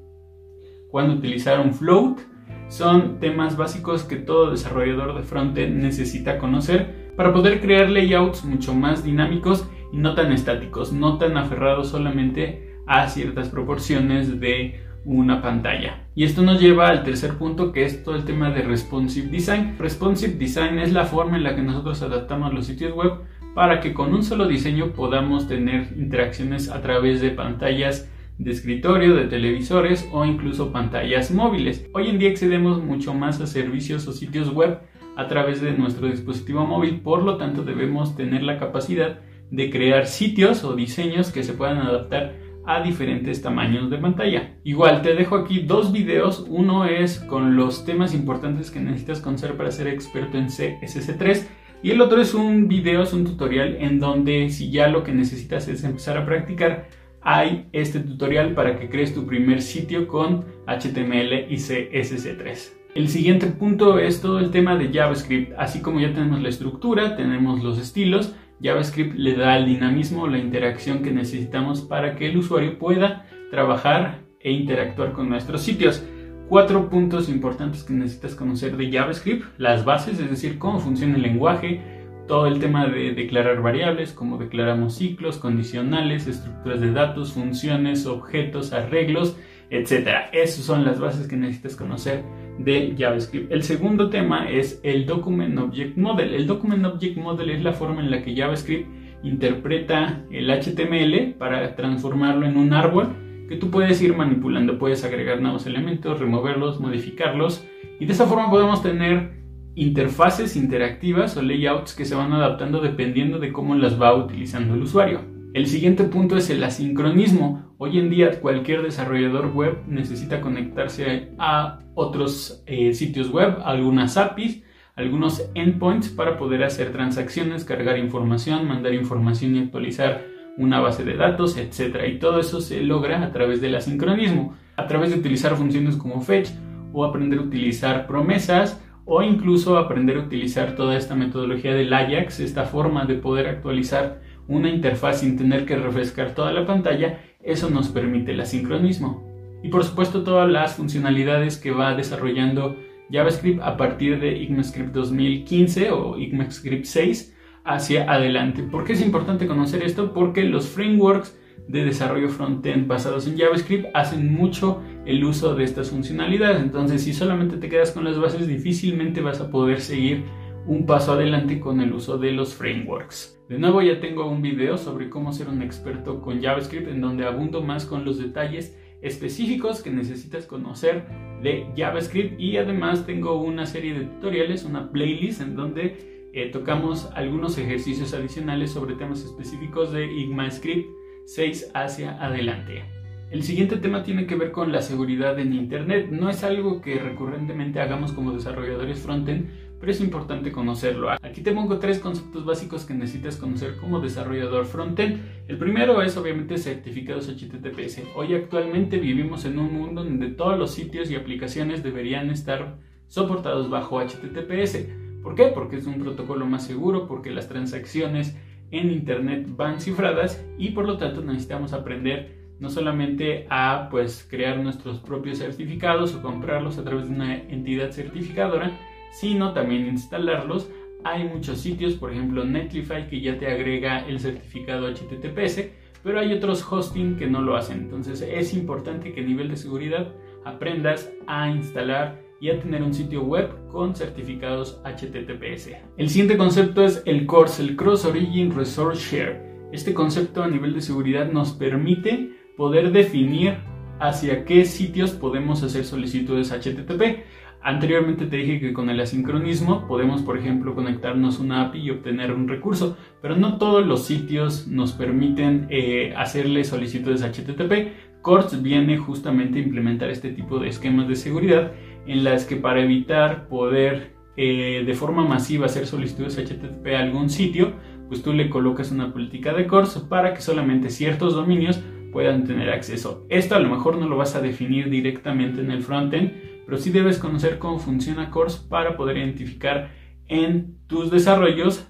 cuándo 0.91 1.15
utilizar 1.15 1.61
un 1.61 1.73
float. 1.73 2.21
Son 2.69 3.21
temas 3.21 3.57
básicos 3.57 4.03
que 4.03 4.17
todo 4.17 4.51
desarrollador 4.51 5.17
de 5.17 5.23
frontend 5.23 5.83
necesita 5.83 6.39
conocer 6.39 7.13
para 7.17 7.33
poder 7.33 7.61
crear 7.61 7.89
layouts 7.89 8.45
mucho 8.45 8.75
más 8.75 9.05
dinámicos 9.05 9.69
y 9.93 9.99
no 9.99 10.15
tan 10.15 10.33
estáticos, 10.33 10.93
no 10.93 11.19
tan 11.19 11.37
aferrados 11.37 11.89
solamente 11.89 12.75
a 12.87 13.09
ciertas 13.09 13.49
proporciones 13.49 14.41
de 14.41 14.81
una 15.05 15.41
pantalla. 15.41 16.09
Y 16.17 16.25
esto 16.25 16.43
nos 16.43 16.61
lleva 16.61 16.89
al 16.89 17.05
tercer 17.05 17.35
punto 17.35 17.71
que 17.71 17.85
es 17.85 18.03
todo 18.03 18.17
el 18.17 18.25
tema 18.25 18.51
de 18.51 18.63
responsive 18.63 19.29
design. 19.29 19.77
Responsive 19.79 20.35
design 20.35 20.79
es 20.81 20.93
la 20.93 21.05
forma 21.05 21.37
en 21.37 21.45
la 21.45 21.55
que 21.55 21.63
nosotros 21.63 22.03
adaptamos 22.03 22.53
los 22.53 22.67
sitios 22.67 22.93
web 22.93 23.13
para 23.55 23.81
que 23.81 23.95
con 23.95 24.13
un 24.13 24.25
solo 24.25 24.49
diseño 24.49 24.93
podamos 24.93 25.47
tener 25.47 25.95
interacciones 25.97 26.69
a 26.69 26.83
través 26.83 27.21
de 27.21 27.31
pantallas 27.31 28.11
de 28.39 28.51
escritorio, 28.51 29.15
de 29.15 29.25
televisores 29.25 30.09
o 30.13 30.25
incluso 30.25 30.73
pantallas 30.73 31.31
móviles. 31.31 31.89
Hoy 31.93 32.09
en 32.09 32.19
día 32.19 32.31
accedemos 32.31 32.83
mucho 32.83 33.15
más 33.15 33.41
a 33.41 33.47
servicios 33.47 34.07
o 34.07 34.13
sitios 34.13 34.53
web 34.53 34.79
a 35.17 35.29
través 35.29 35.61
de 35.63 35.73
nuestro 35.73 36.09
dispositivo 36.09 36.67
móvil, 36.67 37.01
por 37.01 37.23
lo 37.23 37.39
tanto 37.39 37.63
debemos 37.63 38.17
tener 38.17 38.43
la 38.43 38.59
capacidad 38.59 39.21
de 39.51 39.71
crear 39.71 40.07
sitios 40.07 40.65
o 40.65 40.75
diseños 40.75 41.31
que 41.31 41.43
se 41.43 41.55
puedan 41.55 41.79
adaptar 41.79 42.35
a 42.67 42.83
diferentes 42.83 43.41
tamaños 43.41 43.91
de 43.91 43.99
pantalla. 43.99 44.57
Igual 44.65 45.01
te 45.03 45.15
dejo 45.15 45.37
aquí 45.37 45.61
dos 45.61 45.93
videos, 45.93 46.45
uno 46.49 46.85
es 46.85 47.21
con 47.21 47.57
los 47.57 47.85
temas 47.85 48.13
importantes 48.13 48.71
que 48.71 48.81
necesitas 48.81 49.21
conocer 49.21 49.57
para 49.57 49.71
ser 49.71 49.87
experto 49.87 50.37
en 50.37 50.49
CSS3 50.49 51.47
y 51.83 51.91
el 51.93 52.01
otro 52.01 52.21
es 52.21 52.35
un 52.35 52.69
video, 52.69 53.03
es 53.03 53.13
un 53.13 53.25
tutorial 53.25 53.77
en 53.81 54.01
donde 54.01 54.51
si 54.51 54.71
ya 54.71 54.89
lo 54.89 55.05
que 55.05 55.13
necesitas 55.13 55.69
es 55.69 55.85
empezar 55.85 56.19
a 56.19 56.27
practicar, 56.27 56.89
hay 57.27 57.67
este 57.73 57.99
tutorial 57.99 58.55
para 58.55 58.79
que 58.79 58.89
crees 58.89 59.13
tu 59.13 59.27
primer 59.27 59.61
sitio 59.61 60.07
con 60.07 60.45
HTML 60.69 61.51
y 61.51 61.57
CSS3. 61.57 62.73
El 62.95 63.09
siguiente 63.09 63.49
punto 63.49 63.99
es 63.99 64.23
todo 64.23 64.39
el 64.39 64.53
tema 64.53 64.77
de 64.77 64.93
JavaScript. 64.93 65.53
Así 65.59 65.83
como 65.83 65.99
ya 65.99 66.15
tenemos 66.15 66.41
la 66.41 66.49
estructura, 66.49 67.17
tenemos 67.17 67.65
los 67.65 67.81
estilos, 67.81 68.37
JavaScript 68.63 69.17
le 69.17 69.35
da 69.35 69.59
el 69.59 69.67
dinamismo, 69.67 70.29
la 70.29 70.39
interacción 70.39 71.03
que 71.03 71.11
necesitamos 71.11 71.81
para 71.81 72.15
que 72.15 72.29
el 72.29 72.37
usuario 72.37 72.79
pueda 72.79 73.27
trabajar 73.51 74.21
e 74.39 74.53
interactuar 74.53 75.13
con 75.13 75.29
nuestros 75.29 75.63
sitios. 75.63 76.07
Cuatro 76.49 76.89
puntos 76.89 77.29
importantes 77.29 77.83
que 77.83 77.93
necesitas 77.93 78.37
conocer 78.37 78.77
de 78.77 78.93
JavaScript, 78.93 79.47
las 79.59 79.85
bases, 79.85 80.21
es 80.21 80.31
decir, 80.31 80.61
cómo 80.61 80.79
funciona 80.79 81.17
el 81.17 81.23
lenguaje, 81.23 81.96
todo 82.27 82.47
el 82.47 82.59
tema 82.59 82.87
de 82.87 83.13
declarar 83.13 83.63
variables, 83.63 84.13
cómo 84.13 84.39
declaramos 84.39 84.97
ciclos, 84.97 85.39
condicionales, 85.39 86.27
estructuras 86.27 86.81
de 86.81 86.93
datos, 86.93 87.33
funciones, 87.33 88.07
objetos, 88.07 88.73
arreglos, 88.73 89.37
etc. 89.71 90.09
Esas 90.33 90.65
son 90.65 90.85
las 90.85 91.01
bases 91.01 91.27
que 91.29 91.37
necesitas 91.37 91.77
conocer 91.77 92.25
de 92.59 92.95
JavaScript. 92.99 93.53
El 93.53 93.63
segundo 93.63 94.11
tema 94.11 94.51
es 94.51 94.81
el 94.83 95.07
Document 95.07 95.59
Object 95.59 95.97
Model. 95.97 96.35
El 96.35 96.47
Document 96.47 96.85
Object 96.85 97.17
Model 97.17 97.51
es 97.51 97.63
la 97.63 97.73
forma 97.73 98.01
en 98.01 98.11
la 98.11 98.23
que 98.23 98.35
JavaScript 98.35 98.89
interpreta 99.23 100.25
el 100.31 100.51
HTML 100.51 101.35
para 101.39 101.75
transformarlo 101.75 102.47
en 102.47 102.57
un 102.57 102.73
árbol 102.73 103.09
que 103.49 103.57
tú 103.57 103.71
puedes 103.71 104.01
ir 104.03 104.17
manipulando. 104.17 104.79
Puedes 104.79 105.05
agregar 105.05 105.41
nuevos 105.41 105.67
elementos, 105.67 106.19
removerlos, 106.19 106.81
modificarlos 106.81 107.67
y 107.99 108.07
de 108.07 108.13
esa 108.13 108.27
forma 108.27 108.51
podemos 108.51 108.83
tener 108.83 109.36
interfaces 109.77 110.57
interactivas 110.57 111.37
o 111.37 111.43
layouts 111.43 111.95
que 111.95 112.07
se 112.07 112.15
van 112.15 112.33
adaptando 112.33 112.81
dependiendo 112.81 113.39
de 113.39 113.53
cómo 113.53 113.75
las 113.75 114.01
va 114.01 114.15
utilizando 114.17 114.75
el 114.75 114.83
usuario. 114.83 115.21
El 115.53 115.67
siguiente 115.67 116.05
punto 116.05 116.37
es 116.39 116.49
el 116.49 116.65
asincronismo. 116.65 117.75
Hoy 117.77 117.99
en 117.99 118.09
día 118.09 118.41
cualquier 118.41 118.83
desarrollador 118.83 119.53
web 119.53 119.83
necesita 119.87 120.41
conectarse 120.41 121.31
a 121.39 121.81
otros 121.95 122.63
eh, 122.67 122.95
sitios 122.95 123.31
web, 123.31 123.59
algunas 123.65 124.17
APIs, 124.17 124.63
algunos 124.97 125.51
endpoints 125.55 126.09
para 126.09 126.39
poder 126.39 126.65
hacer 126.65 126.91
transacciones, 126.91 127.67
cargar 127.67 127.99
información, 127.99 128.67
mandar 128.67 128.95
información 128.95 129.57
y 129.57 129.59
actualizar 129.59 130.25
una 130.57 130.81
base 130.81 131.05
de 131.05 131.19
datos, 131.19 131.59
etc. 131.59 131.99
Y 132.09 132.19
todo 132.19 132.41
eso 132.41 132.63
se 132.63 132.83
logra 132.83 133.23
a 133.23 133.31
través 133.31 133.61
del 133.61 133.75
asincronismo, 133.75 134.55
a 134.77 134.87
través 134.87 135.11
de 135.11 135.19
utilizar 135.19 135.55
funciones 135.55 135.97
como 135.97 136.23
fetch 136.23 136.49
o 136.95 137.05
aprender 137.05 137.41
a 137.41 137.43
utilizar 137.43 138.07
promesas 138.07 138.83
o 139.07 139.23
incluso 139.23 139.79
aprender 139.79 140.19
a 140.19 140.23
utilizar 140.23 140.75
toda 140.75 140.97
esta 140.97 141.15
metodología 141.15 141.73
del 141.75 141.93
Ajax, 141.93 142.41
esta 142.41 142.65
forma 142.65 143.07
de 143.07 143.15
poder 143.15 143.47
actualizar 143.47 144.21
una 144.49 144.69
interfaz 144.69 145.21
sin 145.21 145.39
tener 145.39 145.65
que 145.65 145.77
refrescar 145.77 146.35
toda 146.35 146.53
la 146.53 146.67
pantalla, 146.67 147.21
eso 147.43 147.71
nos 147.71 147.89
permite 147.89 148.33
el 148.33 148.41
asincronismo. 148.41 149.25
Y 149.63 149.69
por 149.69 149.85
supuesto 149.85 150.25
todas 150.25 150.51
las 150.51 150.75
funcionalidades 150.75 151.57
que 151.57 151.71
va 151.71 151.95
desarrollando 151.95 152.77
JavaScript 153.11 153.63
a 153.63 153.77
partir 153.77 154.21
de 154.21 154.43
ECMAScript 154.43 154.93
2015 154.93 155.91
o 155.93 156.19
ECMAScript 156.19 156.85
6 156.85 157.37
hacia 157.65 158.13
adelante. 158.13 158.65
¿Por 158.65 158.85
qué 158.85 158.95
es 158.95 159.01
importante 159.01 159.47
conocer 159.47 159.83
esto? 159.85 160.13
Porque 160.13 160.43
los 160.43 160.67
frameworks 160.67 161.39
de 161.69 161.85
desarrollo 161.85 162.29
frontend 162.29 162.87
basados 162.87 163.27
en 163.27 163.37
JavaScript 163.37 163.87
hacen 163.95 164.33
mucho 164.33 164.83
el 165.05 165.25
uso 165.25 165.55
de 165.55 165.65
estas 165.65 165.91
funcionalidades. 165.91 166.63
Entonces, 166.63 167.03
si 167.03 167.13
solamente 167.13 167.57
te 167.57 167.69
quedas 167.69 167.93
con 167.93 168.05
las 168.05 168.19
bases, 168.19 168.47
difícilmente 168.47 169.21
vas 169.21 169.41
a 169.41 169.51
poder 169.51 169.81
seguir 169.81 170.25
un 170.67 170.85
paso 170.87 171.13
adelante 171.13 171.61
con 171.61 171.81
el 171.81 171.93
uso 171.93 172.19
de 172.19 172.33
los 172.33 172.55
frameworks. 172.55 173.41
De 173.49 173.59
nuevo 173.59 173.81
ya 173.83 174.01
tengo 174.01 174.27
un 174.29 174.43
video 174.43 174.77
sobre 174.77 175.09
cómo 175.09 175.33
ser 175.33 175.49
un 175.49 175.63
experto 175.63 176.21
con 176.21 176.43
JavaScript 176.43 176.89
en 176.89 177.01
donde 177.01 177.25
abundo 177.25 177.63
más 177.63 177.87
con 177.87 178.05
los 178.05 178.19
detalles 178.19 178.77
específicos 179.03 179.83
que 179.83 179.91
necesitas 179.91 180.47
conocer 180.47 181.07
de 181.43 181.67
JavaScript 181.77 182.41
y 182.41 182.57
además 182.57 183.07
tengo 183.07 183.41
una 183.41 183.67
serie 183.67 183.95
de 183.95 184.07
tutoriales, 184.07 184.65
una 184.65 184.91
playlist 184.91 185.41
en 185.41 185.55
donde 185.55 186.31
eh, 186.33 186.51
tocamos 186.51 187.09
algunos 187.15 187.57
ejercicios 187.59 188.13
adicionales 188.15 188.73
sobre 188.73 188.97
temas 188.97 189.23
específicos 189.23 189.93
de 189.93 190.05
ECMAScript 190.05 190.96
6 191.27 191.73
hacia 191.75 192.25
adelante. 192.25 192.85
El 193.33 193.43
siguiente 193.43 193.77
tema 193.77 194.05
tiene 194.05 194.27
que 194.29 194.37
ver 194.37 194.53
con 194.53 194.71
la 194.71 194.81
seguridad 194.81 195.37
en 195.41 195.53
Internet. 195.53 196.09
No 196.13 196.31
es 196.31 196.45
algo 196.45 196.81
que 196.81 197.01
recurrentemente 197.01 197.81
hagamos 197.81 198.13
como 198.13 198.31
desarrolladores 198.31 199.01
frontend, 199.01 199.49
pero 199.81 199.91
es 199.91 200.01
importante 200.01 200.53
conocerlo. 200.53 201.11
Aquí 201.11 201.43
te 201.43 201.51
pongo 201.51 201.81
tres 201.81 201.99
conceptos 201.99 202.45
básicos 202.45 202.85
que 202.85 202.95
necesitas 202.95 203.37
conocer 203.37 203.77
como 203.79 203.99
desarrollador 203.99 204.67
frontend. 204.67 205.21
El 205.49 205.59
primero 205.59 206.01
es 206.01 206.17
obviamente 206.17 206.59
certificados 206.59 207.29
HTTPS. 207.29 208.03
Hoy 208.15 208.33
actualmente 208.35 208.99
vivimos 208.99 209.45
en 209.45 209.59
un 209.59 209.75
mundo 209.75 210.05
donde 210.05 210.29
todos 210.29 210.57
los 210.57 210.71
sitios 210.71 211.11
y 211.11 211.17
aplicaciones 211.17 211.83
deberían 211.83 212.31
estar 212.31 212.79
soportados 213.09 213.69
bajo 213.69 214.01
HTTPS. 214.01 214.87
¿Por 215.25 215.35
qué? 215.35 215.49
Porque 215.49 215.79
es 215.79 215.87
un 215.87 215.99
protocolo 215.99 216.47
más 216.47 216.65
seguro, 216.65 217.09
porque 217.09 217.33
las 217.33 217.49
transacciones 217.49 218.37
en 218.71 218.91
Internet 218.91 219.47
van 219.57 219.81
cifradas 219.81 220.45
y 220.59 220.71
por 220.71 220.87
lo 220.87 220.97
tanto 220.97 221.23
necesitamos 221.23 221.73
aprender 221.73 222.37
no 222.59 222.71
solamente 222.71 223.47
a 223.51 223.89
pues 223.91 224.27
crear 224.29 224.59
nuestros 224.59 224.99
propios 225.01 225.39
certificados 225.39 226.15
o 226.15 226.23
comprarlos 226.23 226.79
a 226.79 226.85
través 226.85 227.09
de 227.09 227.15
una 227.15 227.37
entidad 227.37 227.91
certificadora, 227.91 228.71
sino 229.13 229.53
también 229.53 229.87
instalarlos. 229.87 230.71
Hay 231.05 231.25
muchos 231.25 231.61
sitios, 231.61 231.95
por 231.95 232.13
ejemplo 232.13 232.45
Netlify 232.45 233.09
que 233.09 233.21
ya 233.21 233.39
te 233.39 233.47
agrega 233.47 234.07
el 234.07 234.19
certificado 234.21 234.89
HTTPS, 234.89 235.69
pero 236.03 236.21
hay 236.21 236.33
otros 236.33 236.65
hosting 236.71 237.17
que 237.17 237.27
no 237.27 237.43
lo 237.43 237.57
hacen. 237.57 237.81
Entonces 237.81 238.23
es 238.23 238.55
importante 238.55 239.13
que 239.13 239.21
a 239.21 239.25
nivel 239.25 239.49
de 239.49 239.57
seguridad 239.57 240.13
aprendas 240.45 241.13
a 241.27 241.51
instalar 241.51 242.26
y 242.41 242.51
a 242.51 242.61
tener 242.61 242.83
un 242.83 242.93
sitio 242.93 243.23
web 243.23 243.51
con 243.69 243.95
certificados 243.95 244.81
HTTPS. 244.85 245.71
El 245.97 246.09
siguiente 246.09 246.37
concepto 246.37 246.85
es 246.85 247.03
el 247.07 247.27
CORS, 247.27 247.61
el 247.61 247.77
Cross 247.77 248.05
Origin 248.05 248.55
Resource 248.55 249.01
Share. 249.01 249.69
Este 249.73 249.95
concepto 249.95 250.43
a 250.43 250.49
nivel 250.49 250.75
de 250.75 250.81
seguridad 250.81 251.31
nos 251.31 251.53
permite 251.53 252.31
poder 252.57 252.93
definir 252.93 253.59
hacia 253.99 254.45
qué 254.45 254.65
sitios 254.65 255.11
podemos 255.13 255.63
hacer 255.63 255.85
solicitudes 255.85 256.53
HTTP. 256.53 257.25
Anteriormente 257.63 258.27
te 258.27 258.37
dije 258.37 258.61
que 258.61 258.73
con 258.73 258.91
el 258.91 259.01
asincronismo 259.01 259.89
podemos, 259.89 260.23
por 260.23 260.39
ejemplo, 260.39 260.75
conectarnos 260.75 261.41
una 261.41 261.63
API 261.63 261.81
y 261.81 261.91
obtener 261.91 262.31
un 262.31 262.47
recurso, 262.47 262.97
pero 263.21 263.35
no 263.37 263.59
todos 263.59 263.85
los 263.85 264.05
sitios 264.05 264.69
nos 264.69 264.93
permiten 264.93 265.67
eh, 265.71 266.15
hacerle 266.17 266.63
solicitudes 266.63 267.23
HTTP. 267.23 268.23
CORS 268.23 268.63
viene 268.63 268.99
justamente 268.99 269.59
a 269.59 269.63
implementar 269.63 270.11
este 270.11 270.31
tipo 270.31 270.61
de 270.61 270.69
esquemas 270.69 271.09
de 271.09 271.17
seguridad 271.17 271.73
en 272.07 272.25
las 272.25 272.45
que 272.45 272.57
para 272.57 272.83
evitar 272.83 273.49
poder 273.49 274.15
eh, 274.37 274.85
de 274.87 274.95
forma 274.95 275.25
masiva 275.25 275.67
hacer 275.67 275.87
solicitudes 275.87 276.37
HTTP 276.37 276.87
a 276.95 277.01
algún 277.01 277.31
sitio, 277.31 277.73
pues 278.09 278.23
tú 278.23 278.33
le 278.33 278.51
colocas 278.51 278.93
una 278.93 279.13
política 279.13 279.53
de 279.53 279.67
CORS 279.67 279.99
para 280.09 280.35
que 280.35 280.41
solamente 280.41 280.91
ciertos 280.91 281.35
dominios 281.35 281.81
puedan 282.13 282.45
tener 282.45 282.71
acceso. 282.71 283.27
Esto 283.29 283.57
a 283.57 283.59
lo 283.59 283.69
mejor 283.69 283.99
no 283.99 284.09
lo 284.09 284.17
vas 284.17 284.37
a 284.37 284.41
definir 284.41 284.91
directamente 284.91 285.61
en 285.61 285.71
el 285.71 285.83
frontend, 285.83 286.33
pero 286.65 286.79
sí 286.79 286.91
debes 286.91 287.19
conocer 287.19 287.59
cómo 287.59 287.79
funciona 287.79 288.31
CORS 288.31 288.57
para 288.57 288.97
poder 288.97 289.19
identificar 289.19 289.91
en 290.29 290.77
tus 290.87 291.11
desarrollos 291.11 291.89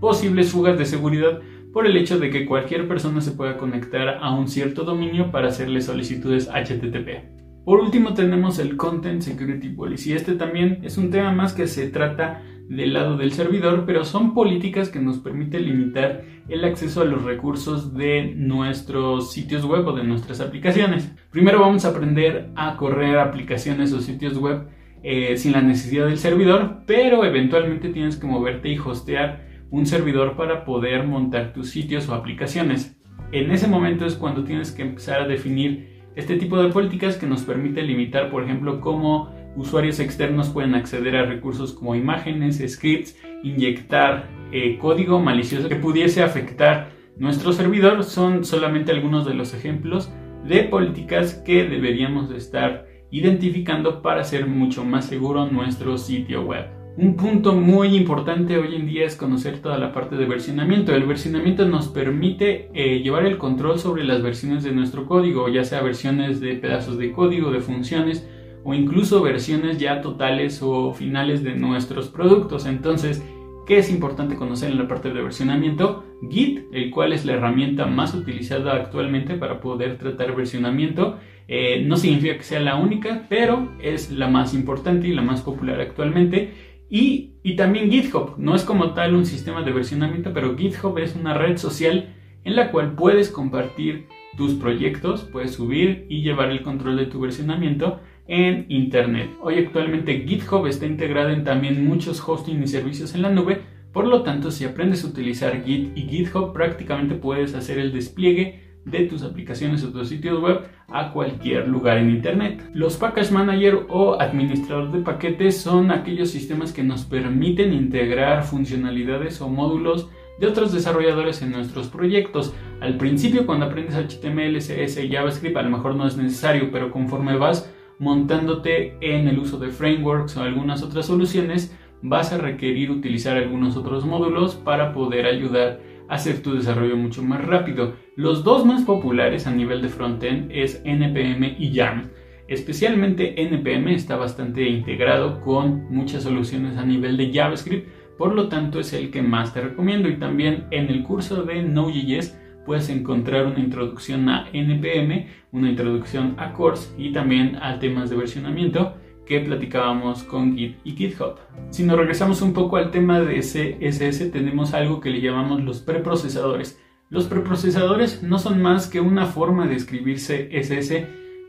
posibles 0.00 0.50
fugas 0.50 0.78
de 0.78 0.84
seguridad 0.84 1.40
por 1.72 1.86
el 1.86 1.96
hecho 1.96 2.18
de 2.18 2.30
que 2.30 2.46
cualquier 2.46 2.86
persona 2.86 3.20
se 3.20 3.32
pueda 3.32 3.56
conectar 3.56 4.18
a 4.20 4.32
un 4.32 4.48
cierto 4.48 4.84
dominio 4.84 5.30
para 5.30 5.48
hacerle 5.48 5.80
solicitudes 5.80 6.48
HTTP. 6.48 7.43
Por 7.64 7.80
último 7.80 8.12
tenemos 8.12 8.58
el 8.58 8.76
Content 8.76 9.22
Security 9.22 9.70
Policy. 9.70 10.12
Este 10.12 10.34
también 10.34 10.80
es 10.82 10.98
un 10.98 11.10
tema 11.10 11.32
más 11.32 11.54
que 11.54 11.66
se 11.66 11.88
trata 11.88 12.42
del 12.68 12.92
lado 12.92 13.16
del 13.16 13.32
servidor, 13.32 13.84
pero 13.86 14.04
son 14.04 14.34
políticas 14.34 14.90
que 14.90 15.00
nos 15.00 15.18
permiten 15.18 15.64
limitar 15.64 16.24
el 16.48 16.62
acceso 16.66 17.00
a 17.00 17.06
los 17.06 17.24
recursos 17.24 17.94
de 17.94 18.34
nuestros 18.36 19.32
sitios 19.32 19.64
web 19.64 19.86
o 19.86 19.92
de 19.94 20.04
nuestras 20.04 20.40
aplicaciones. 20.40 21.10
Primero 21.30 21.58
vamos 21.58 21.86
a 21.86 21.88
aprender 21.88 22.50
a 22.54 22.76
correr 22.76 23.18
aplicaciones 23.18 23.94
o 23.94 24.00
sitios 24.00 24.36
web 24.36 24.68
eh, 25.02 25.38
sin 25.38 25.52
la 25.52 25.62
necesidad 25.62 26.06
del 26.06 26.18
servidor, 26.18 26.82
pero 26.86 27.24
eventualmente 27.24 27.88
tienes 27.88 28.16
que 28.16 28.26
moverte 28.26 28.68
y 28.68 28.78
hostear 28.78 29.46
un 29.70 29.86
servidor 29.86 30.36
para 30.36 30.66
poder 30.66 31.06
montar 31.06 31.54
tus 31.54 31.70
sitios 31.70 32.10
o 32.10 32.14
aplicaciones. 32.14 32.98
En 33.32 33.50
ese 33.50 33.68
momento 33.68 34.04
es 34.04 34.16
cuando 34.16 34.44
tienes 34.44 34.70
que 34.70 34.82
empezar 34.82 35.22
a 35.22 35.26
definir 35.26 35.93
este 36.16 36.36
tipo 36.36 36.62
de 36.62 36.70
políticas 36.70 37.16
que 37.16 37.26
nos 37.26 37.42
permite 37.42 37.82
limitar, 37.82 38.30
por 38.30 38.44
ejemplo, 38.44 38.80
cómo 38.80 39.34
usuarios 39.56 40.00
externos 40.00 40.48
pueden 40.48 40.74
acceder 40.74 41.16
a 41.16 41.24
recursos 41.24 41.72
como 41.72 41.94
imágenes, 41.94 42.62
scripts, 42.66 43.16
inyectar 43.42 44.28
eh, 44.52 44.78
código 44.78 45.20
malicioso 45.20 45.68
que 45.68 45.76
pudiese 45.76 46.22
afectar 46.22 46.90
nuestro 47.16 47.52
servidor, 47.52 48.04
son 48.04 48.44
solamente 48.44 48.90
algunos 48.92 49.26
de 49.26 49.34
los 49.34 49.54
ejemplos 49.54 50.12
de 50.44 50.64
políticas 50.64 51.34
que 51.34 51.64
deberíamos 51.64 52.30
estar 52.30 52.86
identificando 53.10 54.02
para 54.02 54.22
hacer 54.22 54.46
mucho 54.46 54.84
más 54.84 55.06
seguro 55.06 55.46
nuestro 55.46 55.96
sitio 55.98 56.42
web. 56.42 56.83
Un 56.96 57.16
punto 57.16 57.56
muy 57.56 57.96
importante 57.96 58.56
hoy 58.56 58.76
en 58.76 58.86
día 58.86 59.04
es 59.04 59.16
conocer 59.16 59.58
toda 59.58 59.78
la 59.78 59.92
parte 59.92 60.14
de 60.14 60.26
versionamiento. 60.26 60.94
El 60.94 61.02
versionamiento 61.06 61.66
nos 61.66 61.88
permite 61.88 62.70
eh, 62.72 63.00
llevar 63.00 63.26
el 63.26 63.36
control 63.36 63.80
sobre 63.80 64.04
las 64.04 64.22
versiones 64.22 64.62
de 64.62 64.70
nuestro 64.70 65.04
código, 65.04 65.48
ya 65.48 65.64
sea 65.64 65.82
versiones 65.82 66.40
de 66.40 66.54
pedazos 66.54 66.96
de 66.96 67.10
código, 67.10 67.50
de 67.50 67.58
funciones 67.58 68.28
o 68.62 68.74
incluso 68.74 69.22
versiones 69.22 69.78
ya 69.78 70.02
totales 70.02 70.60
o 70.62 70.92
finales 70.92 71.42
de 71.42 71.56
nuestros 71.56 72.10
productos. 72.10 72.64
Entonces, 72.64 73.24
¿qué 73.66 73.78
es 73.78 73.90
importante 73.90 74.36
conocer 74.36 74.70
en 74.70 74.78
la 74.78 74.86
parte 74.86 75.10
de 75.10 75.20
versionamiento? 75.20 76.04
Git, 76.30 76.60
el 76.72 76.92
cual 76.92 77.12
es 77.12 77.24
la 77.24 77.32
herramienta 77.32 77.86
más 77.86 78.14
utilizada 78.14 78.72
actualmente 78.72 79.34
para 79.34 79.60
poder 79.60 79.98
tratar 79.98 80.36
versionamiento. 80.36 81.18
Eh, 81.48 81.82
no 81.84 81.96
significa 81.96 82.36
que 82.36 82.44
sea 82.44 82.60
la 82.60 82.76
única, 82.76 83.26
pero 83.28 83.72
es 83.82 84.12
la 84.12 84.28
más 84.28 84.54
importante 84.54 85.08
y 85.08 85.12
la 85.12 85.22
más 85.22 85.42
popular 85.42 85.80
actualmente. 85.80 86.72
Y, 86.90 87.32
también 87.56 87.90
GitHub, 87.90 88.34
no 88.38 88.54
es 88.54 88.62
como 88.64 88.94
tal 88.94 89.14
un 89.14 89.26
sistema 89.26 89.62
de 89.62 89.72
versionamiento, 89.72 90.32
pero 90.32 90.56
GitHub 90.56 90.98
es 90.98 91.14
una 91.14 91.34
red 91.34 91.56
social 91.56 92.14
en 92.44 92.56
la 92.56 92.70
cual 92.70 92.94
puedes 92.94 93.30
compartir 93.30 94.06
tus 94.36 94.54
proyectos, 94.54 95.22
puedes 95.24 95.52
subir 95.52 96.06
y 96.08 96.22
llevar 96.22 96.50
el 96.50 96.62
control 96.62 96.96
de 96.96 97.06
tu 97.06 97.20
versionamiento 97.20 98.00
en 98.26 98.66
Internet. 98.68 99.30
Hoy 99.40 99.58
actualmente 99.58 100.24
GitHub 100.26 100.66
está 100.66 100.86
integrado 100.86 101.30
en 101.30 101.44
también 101.44 101.84
muchos 101.84 102.22
hosting 102.26 102.62
y 102.62 102.66
servicios 102.66 103.14
en 103.14 103.22
la 103.22 103.30
nube, 103.30 103.62
por 103.92 104.06
lo 104.06 104.22
tanto 104.22 104.50
si 104.50 104.64
aprendes 104.64 105.04
a 105.04 105.08
utilizar 105.08 105.64
Git 105.64 105.96
y 105.96 106.02
GitHub 106.02 106.52
prácticamente 106.52 107.14
puedes 107.14 107.54
hacer 107.54 107.78
el 107.78 107.92
despliegue 107.92 108.63
de 108.84 109.06
tus 109.06 109.22
aplicaciones 109.22 109.82
o 109.84 109.90
tus 109.90 110.08
sitios 110.08 110.40
web 110.40 110.62
a 110.88 111.12
cualquier 111.12 111.68
lugar 111.68 111.98
en 111.98 112.10
Internet. 112.10 112.62
Los 112.74 112.96
Package 112.96 113.32
Manager 113.32 113.86
o 113.88 114.20
administrador 114.20 114.92
de 114.92 115.00
paquetes 115.00 115.60
son 115.60 115.90
aquellos 115.90 116.30
sistemas 116.30 116.72
que 116.72 116.84
nos 116.84 117.04
permiten 117.04 117.72
integrar 117.72 118.44
funcionalidades 118.44 119.40
o 119.40 119.48
módulos 119.48 120.10
de 120.38 120.46
otros 120.46 120.72
desarrolladores 120.72 121.42
en 121.42 121.52
nuestros 121.52 121.88
proyectos. 121.88 122.54
Al 122.80 122.96
principio 122.96 123.46
cuando 123.46 123.66
aprendes 123.66 123.96
HTML, 123.96 124.58
CSS 124.58 125.04
y 125.04 125.10
JavaScript 125.10 125.56
a 125.56 125.62
lo 125.62 125.70
mejor 125.70 125.94
no 125.94 126.06
es 126.06 126.16
necesario, 126.16 126.70
pero 126.70 126.90
conforme 126.90 127.36
vas 127.36 127.70
montándote 127.98 128.96
en 129.00 129.28
el 129.28 129.38
uso 129.38 129.58
de 129.58 129.70
frameworks 129.70 130.36
o 130.36 130.42
algunas 130.42 130.82
otras 130.82 131.06
soluciones, 131.06 131.74
vas 132.02 132.32
a 132.32 132.38
requerir 132.38 132.90
utilizar 132.90 133.36
algunos 133.36 133.76
otros 133.76 134.04
módulos 134.04 134.56
para 134.56 134.92
poder 134.92 135.26
ayudar 135.26 135.80
hacer 136.08 136.42
tu 136.42 136.54
desarrollo 136.54 136.96
mucho 136.96 137.22
más 137.22 137.44
rápido. 137.44 137.94
Los 138.16 138.44
dos 138.44 138.64
más 138.64 138.82
populares 138.82 139.46
a 139.46 139.54
nivel 139.54 139.82
de 139.82 139.88
frontend 139.88 140.50
es 140.52 140.80
NPM 140.84 141.56
y 141.58 141.70
YARN. 141.70 142.10
Especialmente 142.46 143.42
NPM 143.42 143.94
está 143.94 144.16
bastante 144.16 144.68
integrado 144.68 145.40
con 145.40 145.86
muchas 145.90 146.24
soluciones 146.24 146.76
a 146.76 146.84
nivel 146.84 147.16
de 147.16 147.32
JavaScript, 147.32 147.88
por 148.18 148.34
lo 148.34 148.48
tanto 148.48 148.80
es 148.80 148.92
el 148.92 149.10
que 149.10 149.22
más 149.22 149.54
te 149.54 149.62
recomiendo 149.62 150.08
y 150.08 150.18
también 150.18 150.66
en 150.70 150.88
el 150.88 151.02
curso 151.02 151.42
de 151.42 151.62
Node.js 151.62 152.38
puedes 152.64 152.88
encontrar 152.88 153.46
una 153.46 153.60
introducción 153.60 154.28
a 154.28 154.48
NPM, 154.52 155.26
una 155.52 155.70
introducción 155.70 156.34
a 156.38 156.52
Course 156.52 156.94
y 156.98 157.12
también 157.12 157.56
a 157.56 157.78
temas 157.78 158.10
de 158.10 158.16
versionamiento 158.16 158.94
que 159.26 159.40
platicábamos 159.40 160.22
con 160.24 160.56
Git 160.56 160.78
y 160.84 160.92
GitHub. 160.92 161.36
Si 161.70 161.82
nos 161.82 161.96
regresamos 161.96 162.42
un 162.42 162.52
poco 162.52 162.76
al 162.76 162.90
tema 162.90 163.20
de 163.20 163.40
CSS, 163.40 164.30
tenemos 164.30 164.74
algo 164.74 165.00
que 165.00 165.10
le 165.10 165.20
llamamos 165.20 165.62
los 165.62 165.80
preprocesadores. 165.80 166.80
Los 167.10 167.26
preprocesadores 167.26 168.22
no 168.22 168.38
son 168.38 168.60
más 168.62 168.86
que 168.86 169.00
una 169.00 169.26
forma 169.26 169.66
de 169.66 169.76
escribir 169.76 170.16
CSS 170.16 170.88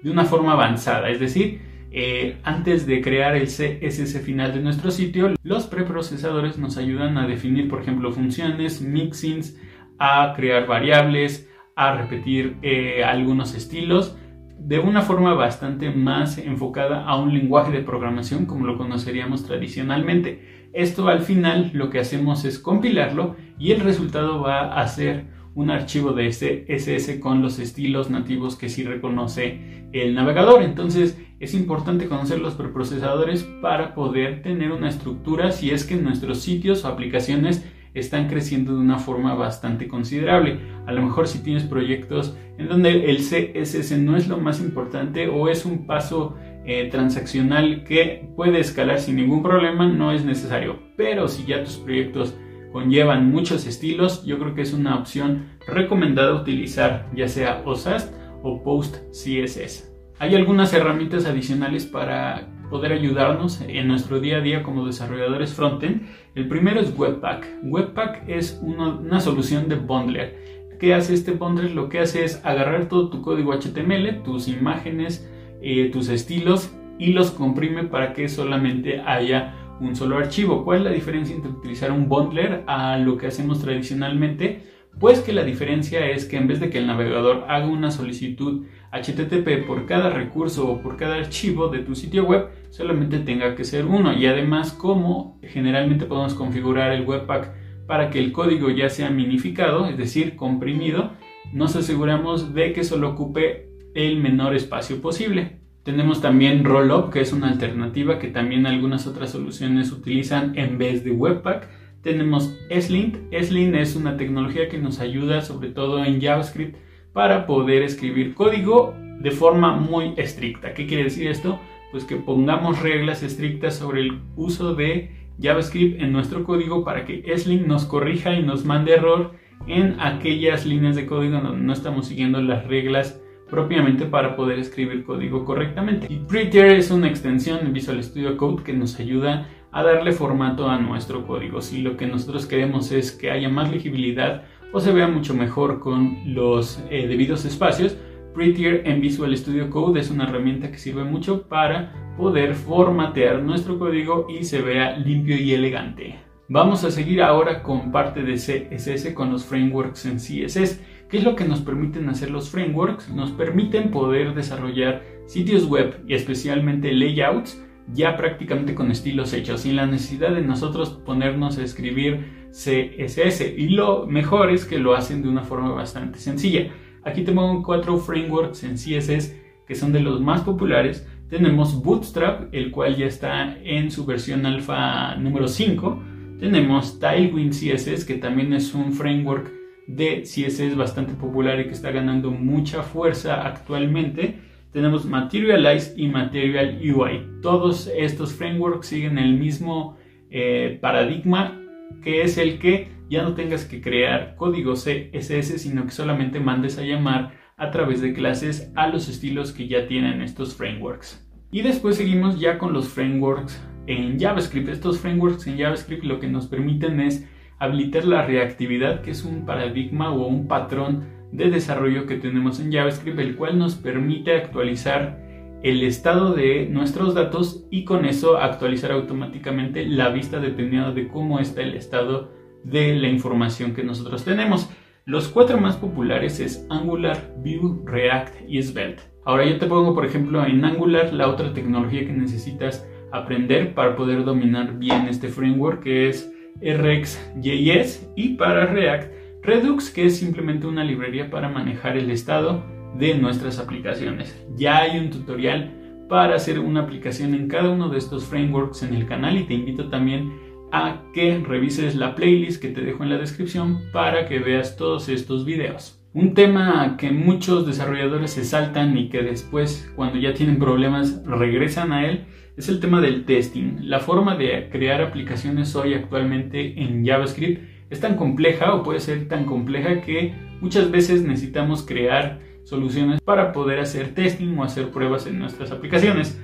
de 0.04 0.12
una 0.12 0.26
forma 0.26 0.54
avanzada, 0.54 1.10
es 1.10 1.20
decir, 1.20 1.62
eh, 1.92 2.38
antes 2.44 2.86
de 2.86 3.02
crear 3.02 3.36
el 3.36 3.48
CSS 3.48 4.20
final 4.20 4.54
de 4.54 4.60
nuestro 4.60 4.92
sitio, 4.92 5.34
los 5.44 5.66
preprocesadores 5.66 6.58
nos 6.58 6.78
ayudan 6.78 7.18
a 7.18 7.26
definir, 7.26 7.70
por 7.70 7.82
ejemplo, 7.82 8.12
funciones, 8.12 8.82
mixins, 8.82 9.58
a 9.98 10.34
crear 10.36 10.68
variables, 10.68 11.50
a 11.76 11.96
repetir 11.96 12.58
eh, 12.62 13.04
algunos 13.04 13.56
estilos 13.56 14.18
de 14.60 14.80
una 14.80 15.02
forma 15.02 15.34
bastante 15.34 15.92
más 15.92 16.38
enfocada 16.38 17.06
a 17.06 17.18
un 17.18 17.34
lenguaje 17.34 17.72
de 17.72 17.84
programación 17.84 18.46
como 18.46 18.66
lo 18.66 18.78
conoceríamos 18.78 19.46
tradicionalmente. 19.46 20.70
Esto 20.74 21.08
al 21.08 21.22
final 21.22 21.72
lo 21.74 21.90
que 21.90 22.00
hacemos 22.00 22.46
es 22.46 22.60
compilarlo 22.60 23.36
y 23.60 23.72
el 23.72 23.82
resultado 23.82 24.42
va 24.42 24.74
a 24.80 24.88
ser 24.88 25.28
un 25.56 25.72
archivo 25.72 26.12
de 26.12 26.30
CSS 26.30 27.20
con 27.20 27.42
los 27.42 27.60
estilos 27.60 28.10
nativos 28.10 28.58
que 28.58 28.68
sí 28.70 28.84
reconoce 28.84 29.88
el 29.94 30.14
navegador. 30.14 30.62
Entonces 30.64 31.18
es 31.40 31.54
importante 31.54 32.08
conocer 32.08 32.40
los 32.40 32.56
preprocesadores 32.56 33.44
para 33.62 33.96
poder 33.96 34.42
tener 34.42 34.72
una 34.72 34.90
estructura 34.90 35.52
si 35.52 35.72
es 35.72 35.86
que 35.86 35.96
nuestros 35.96 36.40
sitios 36.40 36.84
o 36.84 36.90
aplicaciones 36.90 37.66
están 37.96 38.28
creciendo 38.28 38.74
de 38.74 38.80
una 38.80 39.00
forma 39.00 39.34
bastante 39.34 39.88
considerable. 39.88 40.60
A 40.86 40.92
lo 40.92 41.02
mejor 41.02 41.28
si 41.28 41.40
tienes 41.40 41.64
proyectos 41.64 42.38
en 42.58 42.68
donde 42.68 43.10
el 43.10 43.18
CSS 43.18 43.98
no 44.00 44.16
es 44.16 44.28
lo 44.28 44.38
más 44.38 44.60
importante 44.62 45.28
o 45.28 45.50
es 45.50 45.66
un 45.66 45.88
paso 45.88 46.36
eh, 46.66 46.90
transaccional 46.92 47.84
que 47.84 48.28
puede 48.36 48.60
escalar 48.60 49.00
sin 49.00 49.16
ningún 49.16 49.42
problema, 49.42 49.88
no 49.88 50.12
es 50.12 50.24
necesario. 50.24 50.80
Pero 50.98 51.28
si 51.28 51.46
ya 51.46 51.64
tus 51.64 51.78
proyectos 51.78 52.36
conllevan 52.72 53.32
muchos 53.32 53.66
estilos, 53.66 54.26
yo 54.26 54.38
creo 54.38 54.54
que 54.54 54.62
es 54.62 54.74
una 54.74 54.96
opción 55.00 55.46
recomendada 55.68 56.36
utilizar 56.36 57.10
ya 57.16 57.28
sea 57.28 57.64
OSAST 57.66 58.14
o 58.44 58.62
PostCSS. 58.62 59.92
Hay 60.20 60.34
algunas 60.36 60.74
herramientas 60.74 61.26
adicionales 61.26 61.86
para 61.86 62.48
poder 62.70 62.92
ayudarnos 62.92 63.62
en 63.62 63.88
nuestro 63.88 64.20
día 64.20 64.38
a 64.38 64.42
día 64.42 64.64
como 64.64 64.86
desarrolladores 64.86 65.54
frontend. 65.54 66.08
El 66.36 66.48
primero 66.48 66.80
es 66.80 66.98
Webpack. 66.98 67.48
Webpack 67.64 68.28
es 68.28 68.60
una, 68.62 69.20
solución 69.20 69.70
de 69.70 69.76
bundler. 69.76 70.36
¿Qué 70.80 70.94
hace 70.94 71.14
este 71.14 71.32
bundler? 71.32 71.72
Lo 71.72 71.90
que 71.90 72.00
hace 72.00 72.24
es 72.24 72.44
agarrar 72.44 72.90
todo 72.90 73.10
tu 73.10 73.22
código 73.22 73.54
HTML, 73.54 74.24
tus 74.24 74.48
imágenes, 74.48 75.30
eh, 75.62 75.90
tus 75.92 76.10
estilos 76.10 76.76
y 77.00 77.14
los 77.14 77.32
comprime 77.32 77.84
para 77.84 78.14
que 78.14 78.28
solamente 78.28 79.02
haya 79.02 79.56
un 79.80 79.96
solo 79.96 80.18
archivo. 80.18 80.64
¿Cuál 80.64 80.80
es 80.80 80.84
la 80.86 80.92
diferencia 80.92 81.36
entre 81.36 81.52
utilizar 81.52 81.92
un 81.92 82.08
bundler 82.08 82.64
a 82.68 82.98
lo 82.98 83.18
que 83.18 83.28
hacemos 83.28 83.62
tradicionalmente? 83.62 84.64
Pues 85.00 85.20
que 85.20 85.34
la 85.34 85.44
diferencia 85.44 86.10
es 86.10 86.26
que 86.26 86.38
en 86.38 86.48
vez 86.48 86.60
de 86.60 86.70
que 86.70 86.78
el 86.78 86.88
navegador 86.88 87.46
haga 87.50 87.66
una 87.66 87.92
solicitud 87.92 88.66
HTTP 88.92 89.66
por 89.66 89.86
cada 89.86 90.10
recurso 90.10 90.70
o 90.70 90.82
por 90.82 90.98
cada 90.98 91.16
archivo 91.16 91.68
de 91.70 91.80
tu 91.80 91.96
sitio 91.96 92.26
web, 92.26 92.50
solamente 92.70 93.20
tenga 93.20 93.56
que 93.56 93.64
ser 93.64 93.86
uno. 93.86 94.14
Y 94.14 94.26
además, 94.26 94.72
como 94.72 95.40
generalmente 95.42 96.06
podemos 96.06 96.34
configurar 96.34 96.92
el 96.92 97.06
Webpack 97.06 97.54
para 97.88 98.10
que 98.10 98.20
el 98.20 98.32
código 98.32 98.70
ya 98.70 98.90
sea 98.90 99.10
minificado, 99.10 99.88
es 99.88 99.98
decir, 99.98 100.36
comprimido, 100.36 101.12
nos 101.54 101.76
aseguramos 101.76 102.54
de 102.54 102.74
que 102.74 102.84
solo 102.84 103.10
ocupe 103.10 103.70
el 103.94 104.18
menor 104.18 104.56
espacio 104.56 105.02
posible. 105.02 105.60
Tenemos 105.84 106.20
también 106.22 106.66
Rollup, 106.66 107.12
que 107.12 107.22
es 107.22 107.32
una 107.32 107.50
alternativa 107.50 108.18
que 108.18 108.30
también 108.30 108.66
algunas 108.66 109.06
otras 109.06 109.32
soluciones 109.32 109.92
utilizan 109.92 110.58
en 110.58 110.78
vez 110.78 111.04
de 111.04 111.12
Webpack 111.12 111.70
tenemos 112.06 112.56
Slint. 112.70 113.18
Slint 113.34 113.74
es 113.74 113.96
una 113.96 114.16
tecnología 114.16 114.70
que 114.70 114.78
nos 114.78 115.00
ayuda 115.00 115.42
sobre 115.42 115.70
todo 115.70 116.06
en 116.06 116.22
JavaScript 116.22 116.78
para 117.16 117.48
poder 117.48 117.82
escribir 117.82 118.34
código 118.34 118.94
de 119.22 119.32
forma 119.32 119.74
muy 119.78 120.14
estricta. 120.18 120.74
¿Qué 120.74 120.86
quiere 120.86 121.06
decir 121.06 121.30
esto? 121.30 121.62
Pues 121.92 122.04
que 122.04 122.18
pongamos 122.18 122.82
reglas 122.82 123.24
estrictas 123.24 123.78
sobre 123.78 124.02
el 124.02 124.20
uso 124.36 124.76
de 124.76 125.12
JavaScript 125.42 126.02
en 126.02 126.12
nuestro 126.12 126.44
código 126.44 126.84
para 126.84 127.06
que 127.06 127.24
Slint 127.38 127.68
nos 127.68 127.86
corrija 127.86 128.34
y 128.34 128.44
nos 128.44 128.66
mande 128.66 128.96
error 128.96 129.32
en 129.66 129.98
aquellas 130.02 130.66
líneas 130.66 130.98
de 130.98 131.06
código 131.06 131.40
donde 131.40 131.64
no 131.64 131.72
estamos 131.72 132.08
siguiendo 132.08 132.42
las 132.42 132.68
reglas 132.68 133.22
propiamente 133.50 134.06
para 134.06 134.36
poder 134.36 134.60
escribir 134.60 135.06
código 135.06 135.46
correctamente. 135.46 136.08
Y 136.10 136.18
Prettier 136.18 136.68
es 136.76 136.92
una 136.92 137.08
extensión 137.08 137.64
de 137.64 137.72
Visual 137.72 138.04
Studio 138.04 138.36
Code 138.36 138.64
que 138.64 138.74
nos 138.74 139.00
ayuda 139.00 139.48
a 139.72 139.84
darle 139.84 140.12
formato 140.12 140.68
a 140.70 140.80
nuestro 140.80 141.26
código. 141.26 141.62
Si 141.62 141.82
lo 141.82 141.96
que 141.96 142.08
nosotros 142.08 142.46
queremos 142.46 142.92
es 142.92 143.14
que 143.14 143.32
haya 143.32 143.48
más 143.48 143.72
legibilidad 143.72 144.44
o 144.76 144.82
se 144.82 144.92
vea 144.92 145.08
mucho 145.08 145.34
mejor 145.34 145.80
con 145.80 146.18
los 146.26 146.84
eh, 146.90 147.08
debidos 147.08 147.46
espacios, 147.46 147.96
Prettier 148.34 148.82
en 148.86 149.00
Visual 149.00 149.36
Studio 149.38 149.70
Code 149.70 150.02
es 150.02 150.12
una 150.12 150.26
herramienta 150.26 150.70
que 150.70 150.78
sirve 150.78 151.06
mucho 151.06 151.44
para 151.44 151.94
poder 152.18 152.56
formatear 152.56 153.42
nuestro 153.42 153.80
código 153.80 154.28
y 154.28 154.44
se 154.44 154.62
vea 154.62 154.98
limpio 154.98 155.38
y 155.38 155.54
elegante. 155.54 156.20
Vamos 156.50 156.84
a 156.84 156.92
seguir 156.92 157.22
ahora 157.22 157.64
con 157.64 157.94
parte 157.94 158.22
de 158.24 158.34
CSS 158.34 159.14
con 159.14 159.32
los 159.32 159.46
frameworks 159.46 160.08
en 160.08 160.18
CSS. 160.18 160.82
¿Qué 161.10 161.20
es 161.20 161.24
lo 161.24 161.38
que 161.38 161.46
nos 161.46 161.62
permiten 161.62 162.10
hacer 162.10 162.30
los 162.30 162.50
frameworks? 162.50 163.10
Nos 163.12 163.32
permiten 163.32 163.92
poder 163.92 164.36
desarrollar 164.36 165.04
sitios 165.26 165.70
web 165.70 166.04
y 166.06 166.16
especialmente 166.16 166.92
layouts 166.92 167.62
ya 167.94 168.18
prácticamente 168.18 168.76
con 168.76 168.92
estilos 168.92 169.34
hechos, 169.34 169.62
sin 169.62 169.76
la 169.76 169.86
necesidad 169.86 170.34
de 170.34 170.42
nosotros 170.42 170.90
ponernos 171.06 171.58
a 171.58 171.64
escribir 171.64 172.45
CSS. 172.56 173.42
Y 173.58 173.70
lo 173.70 174.08
mejor 174.08 174.50
es 174.50 174.66
que 174.66 174.80
lo 174.80 174.96
hacen 174.96 175.22
de 175.22 175.30
una 175.30 175.44
forma 175.44 175.72
bastante 175.72 176.20
sencilla. 176.20 176.72
Aquí 177.04 177.24
tengo 177.24 177.62
cuatro 177.62 177.98
frameworks 177.98 178.64
en 178.64 178.76
CSS 178.76 179.36
que 179.68 179.76
son 179.76 179.92
de 179.92 180.00
los 180.00 180.22
más 180.22 180.42
populares. 180.42 181.08
tenemos 181.30 181.82
Bootstrap, 181.84 182.54
el 182.54 182.72
cual 182.72 182.96
ya 182.96 183.08
está 183.08 183.58
en 183.64 183.90
su 183.90 184.06
versión 184.06 184.46
alfa 184.46 185.16
número 185.16 185.48
5. 185.48 186.04
Tenemos 186.40 187.00
Tailwind 187.00 187.52
CSS, 187.52 188.06
que 188.06 188.16
también 188.16 188.54
es 188.54 188.74
un 188.76 188.94
framework 188.94 189.52
de 189.88 190.22
CSS 190.22 190.76
bastante 190.76 191.14
popular 191.14 191.60
y 191.60 191.66
que 191.66 191.72
está 191.72 191.92
ganando 191.92 192.30
mucha 192.32 192.84
fuerza 192.84 193.46
actualmente. 193.46 194.40
Tenemos 194.72 195.06
Materialize 195.06 195.94
y 195.98 196.08
Material 196.08 196.80
UI. 196.80 197.42
Todos 197.42 197.90
estos 197.96 198.34
frameworks 198.34 198.88
siguen 198.88 199.18
el 199.18 199.38
mismo 199.38 199.98
eh, 200.30 200.78
paradigma 200.82 201.65
que 202.04 202.22
es 202.22 202.38
el 202.38 202.60
que 202.60 202.90
ya 203.10 203.24
no 203.24 203.34
tengas 203.34 203.66
que 203.66 203.82
crear 203.82 204.36
código 204.36 204.74
CSS, 204.74 205.62
sino 205.62 205.86
que 205.86 205.92
solamente 205.92 206.40
mandes 206.40 206.78
a 206.78 206.84
llamar 206.84 207.34
a 207.58 207.72
través 207.72 208.02
de 208.02 208.14
clases 208.14 208.72
a 208.76 208.88
los 208.88 209.08
estilos 209.08 209.52
que 209.52 209.68
ya 209.68 209.88
tienen 209.88 210.22
estos 210.22 210.56
frameworks. 210.56 211.26
Y 211.52 211.62
después 211.62 211.96
seguimos 211.96 212.40
ya 212.40 212.58
con 212.58 212.74
los 212.74 212.90
frameworks 212.90 213.62
en 213.88 214.20
JavaScript. 214.20 214.68
Estos 214.68 215.00
frameworks 215.00 215.48
en 215.48 215.58
JavaScript 215.58 216.04
lo 216.04 216.20
que 216.20 216.28
nos 216.28 216.48
permiten 216.48 217.00
es 217.00 217.28
habilitar 217.60 218.06
la 218.06 218.26
reactividad, 218.26 219.02
que 219.02 219.12
es 219.12 219.24
un 219.24 219.46
paradigma 219.46 220.12
o 220.12 220.28
un 220.28 220.48
patrón 220.48 221.06
de 221.32 221.50
desarrollo 221.50 222.06
que 222.06 222.18
tenemos 222.18 222.60
en 222.60 222.72
JavaScript, 222.72 223.20
el 223.20 223.36
cual 223.36 223.58
nos 223.58 223.76
permite 223.76 224.36
actualizar 224.36 225.25
el 225.66 225.82
estado 225.82 226.36
de 226.36 226.68
nuestros 226.68 227.16
datos 227.16 227.66
y 227.72 227.86
con 227.86 228.06
eso 228.06 228.38
actualizar 228.38 228.92
automáticamente 228.92 229.84
la 229.88 230.10
vista 230.10 230.40
dependiendo 230.40 230.94
de 230.94 231.08
cómo 231.08 231.40
está 231.40 231.64
el 231.64 231.74
estado 231.74 232.32
de 232.64 232.94
la 232.94 233.08
información 233.08 233.74
que 233.74 233.84
nosotros 233.84 234.24
tenemos. 234.24 234.70
Los 235.06 235.28
cuatro 235.28 235.58
más 235.58 235.76
populares 235.76 236.40
es 236.40 236.68
Angular, 236.70 237.34
Vue, 237.38 237.80
React 237.84 238.48
y 238.48 238.62
Svelte. 238.62 239.02
Ahora 239.26 239.44
yo 239.44 239.58
te 239.58 239.66
pongo 239.66 239.96
por 239.96 240.06
ejemplo 240.06 240.46
en 240.46 240.64
Angular 240.64 241.12
la 241.12 241.30
otra 241.30 241.52
tecnología 241.52 242.06
que 242.06 242.14
necesitas 242.14 242.88
aprender 243.12 243.74
para 243.74 243.96
poder 243.96 244.24
dominar 244.24 244.78
bien 244.78 245.08
este 245.08 245.30
framework 245.30 245.82
que 245.82 246.10
es 246.10 246.32
RxJS 246.62 248.12
y 248.16 248.36
para 248.36 248.68
React 248.68 249.12
Redux 249.42 249.90
que 249.90 250.06
es 250.06 250.18
simplemente 250.18 250.68
una 250.68 250.84
librería 250.84 251.32
para 251.32 251.50
manejar 251.50 251.98
el 251.98 252.12
estado 252.12 252.75
de 252.98 253.16
nuestras 253.16 253.60
aplicaciones. 253.60 254.46
Ya 254.56 254.80
hay 254.80 255.00
un 255.00 255.10
tutorial 255.10 255.72
para 256.10 256.36
hacer 256.36 256.60
una 256.60 256.82
aplicación 256.82 257.34
en 257.34 257.48
cada 257.48 257.70
uno 257.70 257.90
de 257.90 257.98
estos 257.98 258.26
frameworks 258.26 258.84
en 258.84 258.94
el 258.94 259.06
canal 259.06 259.38
y 259.38 259.44
te 259.44 259.54
invito 259.54 259.90
también 259.90 260.32
a 260.72 261.04
que 261.14 261.40
revises 261.40 261.96
la 261.96 262.16
playlist 262.16 262.62
que 262.62 262.70
te 262.70 262.82
dejo 262.82 263.04
en 263.04 263.10
la 263.10 263.18
descripción 263.18 263.82
para 263.92 264.28
que 264.28 264.40
veas 264.40 264.76
todos 264.78 265.10
estos 265.10 265.46
videos. 265.46 266.02
Un 266.14 266.34
tema 266.34 266.96
que 266.98 267.12
muchos 267.12 267.66
desarrolladores 267.66 268.32
se 268.32 268.46
saltan 268.46 268.98
y 268.98 269.10
que 269.10 269.22
después 269.22 269.92
cuando 269.96 270.18
ya 270.18 270.34
tienen 270.34 270.60
problemas 270.60 271.22
regresan 271.26 271.92
a 271.92 272.08
él 272.08 272.26
es 272.56 272.70
el 272.70 272.80
tema 272.80 273.02
del 273.02 273.26
testing. 273.26 273.80
La 273.82 274.00
forma 274.00 274.38
de 274.38 274.70
crear 274.72 275.02
aplicaciones 275.02 275.76
hoy 275.76 275.94
actualmente 275.94 276.82
en 276.82 277.06
JavaScript 277.06 277.62
es 277.90 278.00
tan 278.00 278.16
compleja 278.16 278.74
o 278.74 278.84
puede 278.84 279.02
ser 279.02 279.28
tan 279.28 279.46
compleja 279.46 280.02
que 280.02 280.34
muchas 280.62 280.90
veces 280.90 281.22
necesitamos 281.22 281.86
crear 281.86 282.40
soluciones 282.66 283.22
para 283.22 283.54
poder 283.54 283.80
hacer 283.80 284.14
testing 284.14 284.58
o 284.58 284.64
hacer 284.64 284.90
pruebas 284.90 285.26
en 285.28 285.40
nuestras 285.40 285.72
aplicaciones. 285.72 286.42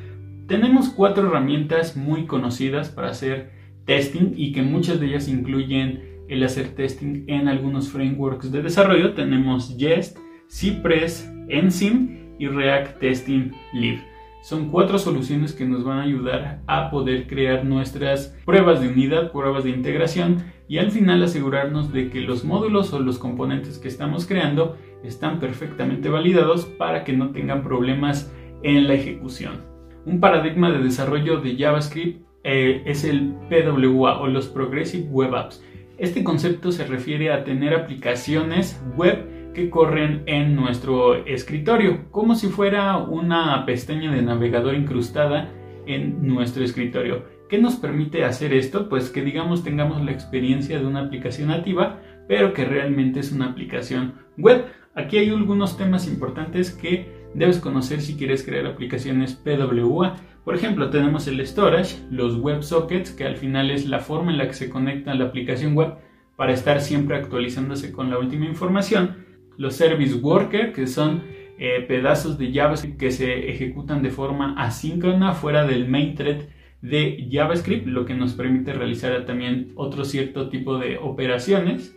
Tenemos 0.48 0.90
cuatro 0.90 1.28
herramientas 1.28 1.98
muy 1.98 2.26
conocidas 2.26 2.90
para 2.90 3.10
hacer 3.10 3.52
testing 3.86 4.34
y 4.36 4.54
que 4.54 4.62
muchas 4.62 5.00
de 5.00 5.08
ellas 5.08 5.28
incluyen 5.28 6.24
el 6.30 6.44
hacer 6.44 6.70
testing 6.76 7.26
en 7.28 7.48
algunos 7.48 7.90
frameworks 7.90 8.52
de 8.52 8.62
desarrollo. 8.62 9.14
Tenemos 9.14 9.76
Jest, 9.78 10.18
Cypress, 10.50 11.30
Enzyme 11.50 12.36
y 12.40 12.48
React 12.48 13.00
Testing 13.00 13.52
Live. 13.74 14.04
Son 14.42 14.70
cuatro 14.70 14.98
soluciones 14.98 15.54
que 15.54 15.66
nos 15.66 15.84
van 15.84 16.00
a 16.00 16.04
ayudar 16.04 16.62
a 16.66 16.90
poder 16.90 17.28
crear 17.28 17.64
nuestras 17.64 18.36
pruebas 18.44 18.82
de 18.82 18.88
unidad, 18.88 19.32
pruebas 19.32 19.64
de 19.64 19.70
integración 19.70 20.44
y 20.68 20.80
al 20.80 20.90
final 20.90 21.22
asegurarnos 21.22 21.94
de 21.94 22.10
que 22.10 22.22
los 22.22 22.44
módulos 22.44 22.92
o 22.94 23.00
los 23.00 23.20
componentes 23.20 23.78
que 23.78 23.88
estamos 23.88 24.26
creando 24.26 24.78
están 25.04 25.40
perfectamente 25.40 26.10
validados 26.10 26.66
para 26.66 27.04
que 27.04 27.14
no 27.14 27.32
tengan 27.32 27.64
problemas 27.64 28.34
en 28.64 28.88
la 28.88 28.94
ejecución. 28.94 29.62
Un 30.06 30.20
paradigma 30.20 30.72
de 30.72 30.84
desarrollo 30.84 31.42
de 31.42 31.58
JavaScript 31.58 32.26
eh, 32.44 32.82
es 32.86 33.04
el 33.04 33.34
PWA 33.50 34.20
o 34.20 34.28
los 34.28 34.48
Progressive 34.48 35.08
Web 35.10 35.36
Apps. 35.36 35.64
Este 35.98 36.24
concepto 36.24 36.72
se 36.72 36.86
refiere 36.88 37.32
a 37.32 37.44
tener 37.44 37.76
aplicaciones 37.76 38.82
web 38.98 39.54
que 39.54 39.70
corren 39.70 40.24
en 40.26 40.56
nuestro 40.56 41.26
escritorio, 41.26 42.10
como 42.10 42.36
si 42.36 42.48
fuera 42.48 42.98
una 42.98 43.66
pestaña 43.66 44.12
de 44.12 44.22
navegador 44.22 44.74
incrustada 44.74 45.52
en 45.86 46.26
nuestro 46.26 46.64
escritorio. 46.64 47.26
¿Qué 47.50 47.60
nos 47.60 47.76
permite 47.76 48.24
hacer 48.24 48.54
esto? 48.54 48.88
Pues 48.88 49.10
que 49.10 49.22
digamos 49.22 49.64
tengamos 49.64 50.04
la 50.04 50.12
experiencia 50.12 50.80
de 50.80 50.86
una 50.86 51.02
aplicación 51.02 51.50
nativa, 51.50 52.00
pero 52.28 52.54
que 52.54 52.66
realmente 52.66 53.20
es 53.20 53.32
una 53.32 53.48
aplicación 53.48 54.14
web. 54.38 54.66
Aquí 54.94 55.18
hay 55.18 55.30
algunos 55.30 55.78
temas 55.78 56.08
importantes 56.08 56.72
que 56.72 57.08
debes 57.34 57.60
conocer 57.60 58.02
si 58.02 58.16
quieres 58.18 58.44
crear 58.44 58.66
aplicaciones 58.66 59.36
PWA. 59.36 60.18
Por 60.44 60.56
ejemplo, 60.56 60.90
tenemos 60.90 61.28
el 61.28 61.46
storage, 61.48 61.98
los 62.10 62.36
WebSockets, 62.36 63.12
que 63.12 63.24
al 63.24 63.38
final 63.38 63.72
es 63.72 63.88
la 63.88 64.00
forma 64.00 64.32
en 64.32 64.38
la 64.38 64.48
que 64.48 64.54
se 64.54 64.70
conecta 64.70 65.14
la 65.14 65.26
aplicación 65.26 65.76
web 65.76 65.94
para 66.36 66.54
estar 66.54 66.82
siempre 66.82 67.16
actualizándose 67.16 67.92
con 67.92 68.10
la 68.10 68.18
última 68.20 68.46
información. 68.46 69.26
Los 69.58 69.76
Service 69.76 70.16
Worker, 70.16 70.74
que 70.74 70.88
son 70.88 71.24
eh, 71.58 71.86
pedazos 71.88 72.38
de 72.38 72.52
JavaScript 72.52 73.00
que 73.00 73.12
se 73.12 73.50
ejecutan 73.50 74.02
de 74.02 74.10
forma 74.10 74.56
asíncrona 74.58 75.34
fuera 75.34 75.66
del 75.66 75.88
main 75.88 76.16
thread 76.16 76.48
de 76.82 77.30
JavaScript, 77.32 77.86
lo 77.86 78.06
que 78.06 78.16
nos 78.16 78.34
permite 78.34 78.74
realizar 78.74 79.26
también 79.26 79.72
otro 79.76 80.04
cierto 80.04 80.50
tipo 80.50 80.80
de 80.80 80.98
operaciones. 80.98 81.96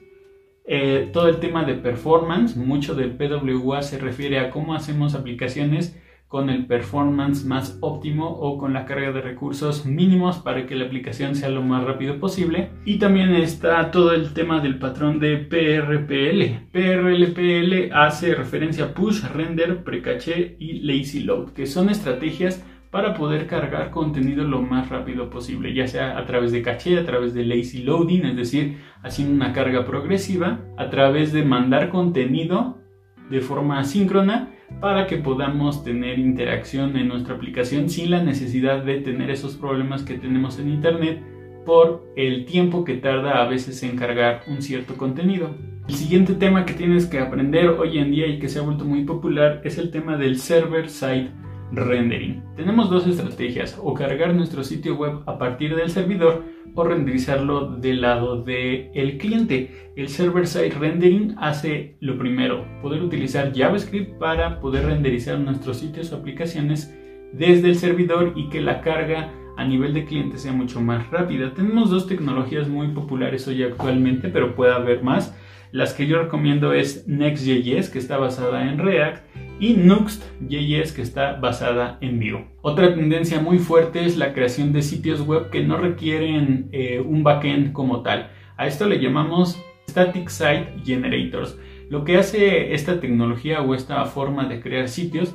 Eh, 0.66 1.10
todo 1.12 1.28
el 1.28 1.40
tema 1.40 1.64
de 1.64 1.74
performance, 1.74 2.56
mucho 2.56 2.94
del 2.94 3.16
PWA 3.16 3.82
se 3.82 3.98
refiere 3.98 4.38
a 4.38 4.50
cómo 4.50 4.74
hacemos 4.74 5.14
aplicaciones 5.14 6.00
con 6.26 6.50
el 6.50 6.66
performance 6.66 7.44
más 7.44 7.78
óptimo 7.80 8.28
o 8.28 8.58
con 8.58 8.72
la 8.72 8.86
carga 8.86 9.12
de 9.12 9.20
recursos 9.20 9.86
mínimos 9.86 10.38
para 10.38 10.66
que 10.66 10.74
la 10.74 10.86
aplicación 10.86 11.36
sea 11.36 11.48
lo 11.48 11.62
más 11.62 11.84
rápido 11.84 12.18
posible. 12.18 12.70
Y 12.84 12.98
también 12.98 13.34
está 13.34 13.90
todo 13.90 14.12
el 14.12 14.32
tema 14.32 14.60
del 14.60 14.78
patrón 14.78 15.20
de 15.20 15.36
PRPL. 15.36 16.70
PRLPL 16.72 17.92
hace 17.92 18.34
referencia 18.34 18.86
a 18.86 18.94
push, 18.94 19.22
render, 19.32 19.84
precaché 19.84 20.56
y 20.58 20.80
lazy 20.80 21.20
load, 21.20 21.52
que 21.52 21.66
son 21.66 21.88
estrategias 21.88 22.64
para 22.94 23.12
poder 23.12 23.48
cargar 23.48 23.90
contenido 23.90 24.44
lo 24.44 24.62
más 24.62 24.88
rápido 24.88 25.28
posible, 25.28 25.74
ya 25.74 25.88
sea 25.88 26.16
a 26.16 26.26
través 26.26 26.52
de 26.52 26.62
caché, 26.62 26.96
a 26.96 27.04
través 27.04 27.34
de 27.34 27.44
lazy 27.44 27.82
loading, 27.82 28.24
es 28.24 28.36
decir, 28.36 28.76
haciendo 29.02 29.34
una 29.34 29.52
carga 29.52 29.84
progresiva, 29.84 30.60
a 30.76 30.90
través 30.90 31.32
de 31.32 31.44
mandar 31.44 31.88
contenido 31.88 32.78
de 33.30 33.40
forma 33.40 33.80
asíncrona 33.80 34.54
para 34.80 35.08
que 35.08 35.16
podamos 35.16 35.82
tener 35.82 36.20
interacción 36.20 36.96
en 36.96 37.08
nuestra 37.08 37.34
aplicación 37.34 37.90
sin 37.90 38.12
la 38.12 38.22
necesidad 38.22 38.84
de 38.84 39.00
tener 39.00 39.28
esos 39.28 39.56
problemas 39.56 40.04
que 40.04 40.14
tenemos 40.14 40.60
en 40.60 40.68
Internet 40.68 41.20
por 41.66 42.12
el 42.14 42.44
tiempo 42.44 42.84
que 42.84 42.94
tarda 42.94 43.42
a 43.42 43.48
veces 43.48 43.82
en 43.82 43.96
cargar 43.96 44.42
un 44.46 44.62
cierto 44.62 44.96
contenido. 44.96 45.50
El 45.88 45.96
siguiente 45.96 46.34
tema 46.34 46.64
que 46.64 46.74
tienes 46.74 47.06
que 47.06 47.18
aprender 47.18 47.70
hoy 47.70 47.98
en 47.98 48.12
día 48.12 48.28
y 48.28 48.38
que 48.38 48.48
se 48.48 48.60
ha 48.60 48.62
vuelto 48.62 48.84
muy 48.84 49.02
popular 49.04 49.62
es 49.64 49.78
el 49.78 49.90
tema 49.90 50.16
del 50.16 50.38
server-side 50.38 51.42
rendering. 51.72 52.42
Tenemos 52.56 52.90
dos 52.90 53.06
estrategias, 53.06 53.78
o 53.82 53.94
cargar 53.94 54.34
nuestro 54.34 54.64
sitio 54.64 54.96
web 54.96 55.22
a 55.26 55.38
partir 55.38 55.74
del 55.74 55.90
servidor 55.90 56.44
o 56.74 56.84
renderizarlo 56.84 57.76
del 57.76 58.00
lado 58.00 58.42
del 58.42 58.90
el 58.94 59.18
cliente. 59.18 59.92
El 59.96 60.08
server-side 60.08 60.70
rendering 60.70 61.34
hace 61.38 61.96
lo 62.00 62.18
primero, 62.18 62.66
poder 62.82 63.02
utilizar 63.02 63.52
JavaScript 63.54 64.18
para 64.18 64.60
poder 64.60 64.86
renderizar 64.86 65.38
nuestros 65.38 65.78
sitios 65.78 66.12
o 66.12 66.16
aplicaciones 66.16 66.94
desde 67.32 67.68
el 67.68 67.76
servidor 67.76 68.32
y 68.36 68.48
que 68.48 68.60
la 68.60 68.80
carga 68.80 69.32
a 69.56 69.64
nivel 69.64 69.94
de 69.94 70.04
cliente 70.04 70.38
sea 70.38 70.52
mucho 70.52 70.80
más 70.80 71.08
rápida. 71.10 71.54
Tenemos 71.54 71.90
dos 71.90 72.08
tecnologías 72.08 72.68
muy 72.68 72.88
populares 72.88 73.46
hoy 73.46 73.62
actualmente, 73.62 74.28
pero 74.28 74.54
puede 74.54 74.72
haber 74.72 75.02
más. 75.02 75.36
Las 75.70 75.92
que 75.92 76.06
yo 76.06 76.22
recomiendo 76.22 76.72
es 76.72 77.06
Next.js, 77.08 77.90
que 77.90 77.98
está 77.98 78.16
basada 78.16 78.68
en 78.68 78.78
React, 78.78 79.24
y 79.64 79.72
Nuxt.js, 79.72 80.92
que 80.92 81.00
está 81.00 81.36
basada 81.36 81.96
en 82.02 82.18
Vue. 82.18 82.44
Otra 82.60 82.94
tendencia 82.94 83.40
muy 83.40 83.58
fuerte 83.58 84.04
es 84.04 84.18
la 84.18 84.34
creación 84.34 84.74
de 84.74 84.82
sitios 84.82 85.22
web 85.22 85.48
que 85.48 85.64
no 85.64 85.78
requieren 85.78 86.68
eh, 86.70 87.00
un 87.00 87.22
backend 87.22 87.72
como 87.72 88.02
tal. 88.02 88.30
A 88.58 88.66
esto 88.66 88.86
le 88.86 89.00
llamamos 89.00 89.58
Static 89.88 90.28
Site 90.28 90.82
Generators. 90.84 91.58
Lo 91.88 92.04
que 92.04 92.18
hace 92.18 92.74
esta 92.74 93.00
tecnología 93.00 93.62
o 93.62 93.74
esta 93.74 94.04
forma 94.04 94.44
de 94.48 94.60
crear 94.60 94.86
sitios 94.86 95.34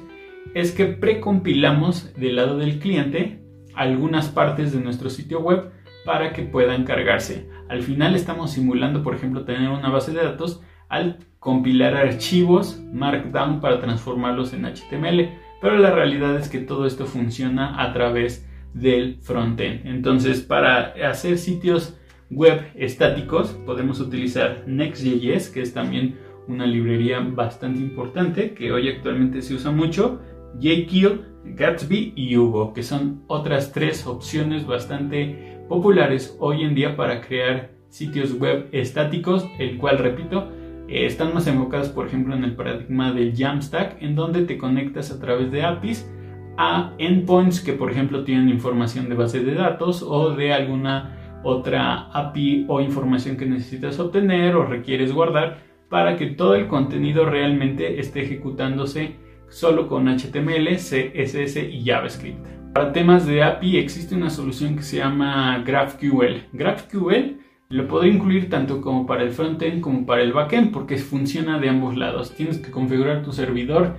es 0.54 0.74
que 0.74 0.86
precompilamos 0.86 2.14
del 2.14 2.36
lado 2.36 2.60
del 2.60 2.78
cliente 2.78 3.42
algunas 3.74 4.28
partes 4.28 4.72
de 4.74 4.80
nuestro 4.80 5.10
sitio 5.10 5.40
web 5.40 5.72
para 6.06 6.34
que 6.34 6.44
puedan 6.44 6.84
cargarse. 6.84 7.50
Al 7.68 7.82
final 7.82 8.14
estamos 8.14 8.52
simulando, 8.52 9.02
por 9.02 9.16
ejemplo, 9.16 9.44
tener 9.44 9.70
una 9.70 9.90
base 9.90 10.12
de 10.12 10.24
datos 10.24 10.62
al 10.88 11.18
compilar 11.40 11.96
archivos 11.96 12.82
Markdown 12.94 13.62
para 13.62 13.80
transformarlos 13.80 14.54
en 14.54 14.66
HTML. 14.66 15.30
pero 15.62 15.78
la 15.78 15.92
realidad 15.92 16.38
es 16.38 16.48
que 16.48 16.60
todo 16.60 16.86
esto 16.86 17.06
funciona 17.06 17.82
a 17.84 17.92
través 17.92 18.48
del 18.74 19.18
frontend. 19.22 19.86
Entonces, 19.86 20.42
para 20.42 20.94
hacer 21.10 21.38
sitios 21.38 21.98
web 22.30 22.62
estáticos, 22.76 23.50
podemos 23.66 24.00
utilizar 24.00 24.64
Next.js, 24.68 25.50
que 25.50 25.62
es 25.62 25.74
también 25.74 26.18
una 26.48 26.66
librería 26.66 27.20
bastante 27.20 27.80
importante 27.80 28.54
que 28.54 28.72
hoy 28.72 28.90
actualmente 28.90 29.42
se 29.42 29.54
usa 29.56 29.72
mucho, 29.72 30.22
JKill, 30.60 31.26
Gatsby 31.46 32.14
y 32.16 32.38
Hugo, 32.38 32.74
que 32.74 32.84
son 32.84 33.24
otras 33.28 33.72
tres 33.72 34.06
opciones 34.08 34.66
bastante 34.66 35.60
populares 35.68 36.36
hoy 36.40 36.64
en 36.64 36.76
día 36.76 36.96
para 36.96 37.22
crear 37.22 37.72
sitios 37.90 38.34
web 38.34 38.68
estáticos, 38.72 39.46
el 39.60 39.78
cual, 39.78 39.98
repito, 39.98 40.52
eh, 40.90 41.06
están 41.06 41.34
más 41.34 41.48
enfocados, 41.48 41.90
por 41.90 42.08
ejemplo, 42.08 42.36
en 42.36 42.44
el 42.44 42.56
paradigma 42.56 43.12
del 43.12 43.36
Jamstack, 43.36 44.02
en 44.02 44.16
donde 44.16 44.46
te 44.46 44.58
conectas 44.58 45.12
a 45.12 45.20
través 45.20 45.52
de 45.52 45.64
APIs 45.64 46.10
a 46.58 46.94
endpoints 46.98 47.62
que, 47.62 47.74
por 47.74 47.92
ejemplo, 47.92 48.24
tienen 48.24 48.50
información 48.50 49.08
de 49.08 49.16
base 49.16 49.40
de 49.42 49.54
datos 49.54 50.04
o 50.04 50.36
de 50.36 50.52
alguna 50.52 51.40
otra 51.44 52.10
API 52.12 52.66
o 52.68 52.82
información 52.82 53.38
que 53.38 53.46
necesitas 53.46 54.00
obtener 54.00 54.56
o 54.56 54.66
requieres 54.66 55.14
guardar 55.14 55.60
para 55.88 56.18
que 56.18 56.28
todo 56.28 56.56
el 56.56 56.68
contenido 56.68 57.26
realmente 57.26 58.00
esté 58.00 58.24
ejecutándose 58.24 59.16
solo 59.48 59.88
con 59.88 60.08
HTML, 60.08 60.76
CSS 60.76 61.58
y 61.72 61.84
JavaScript. 61.86 62.46
Para 62.74 62.92
temas 62.92 63.26
de 63.26 63.42
API 63.42 63.78
existe 63.78 64.16
una 64.16 64.30
solución 64.30 64.76
que 64.76 64.84
se 64.84 64.98
llama 64.98 65.64
GraphQL. 65.66 66.50
GraphQL 66.54 67.40
lo 67.72 67.88
podría 67.88 68.12
incluir 68.12 68.50
tanto 68.50 68.82
como 68.82 69.06
para 69.06 69.22
el 69.22 69.30
frontend 69.30 69.82
como 69.82 70.08
para 70.08 70.24
el 70.24 70.34
backend 70.34 70.72
porque 70.72 70.98
funciona 70.98 71.60
de 71.60 71.70
ambos 71.70 71.96
lados. 71.96 72.34
Tienes 72.34 72.58
que 72.58 72.72
configurar 72.72 73.22
tu 73.22 73.32
servidor 73.32 73.98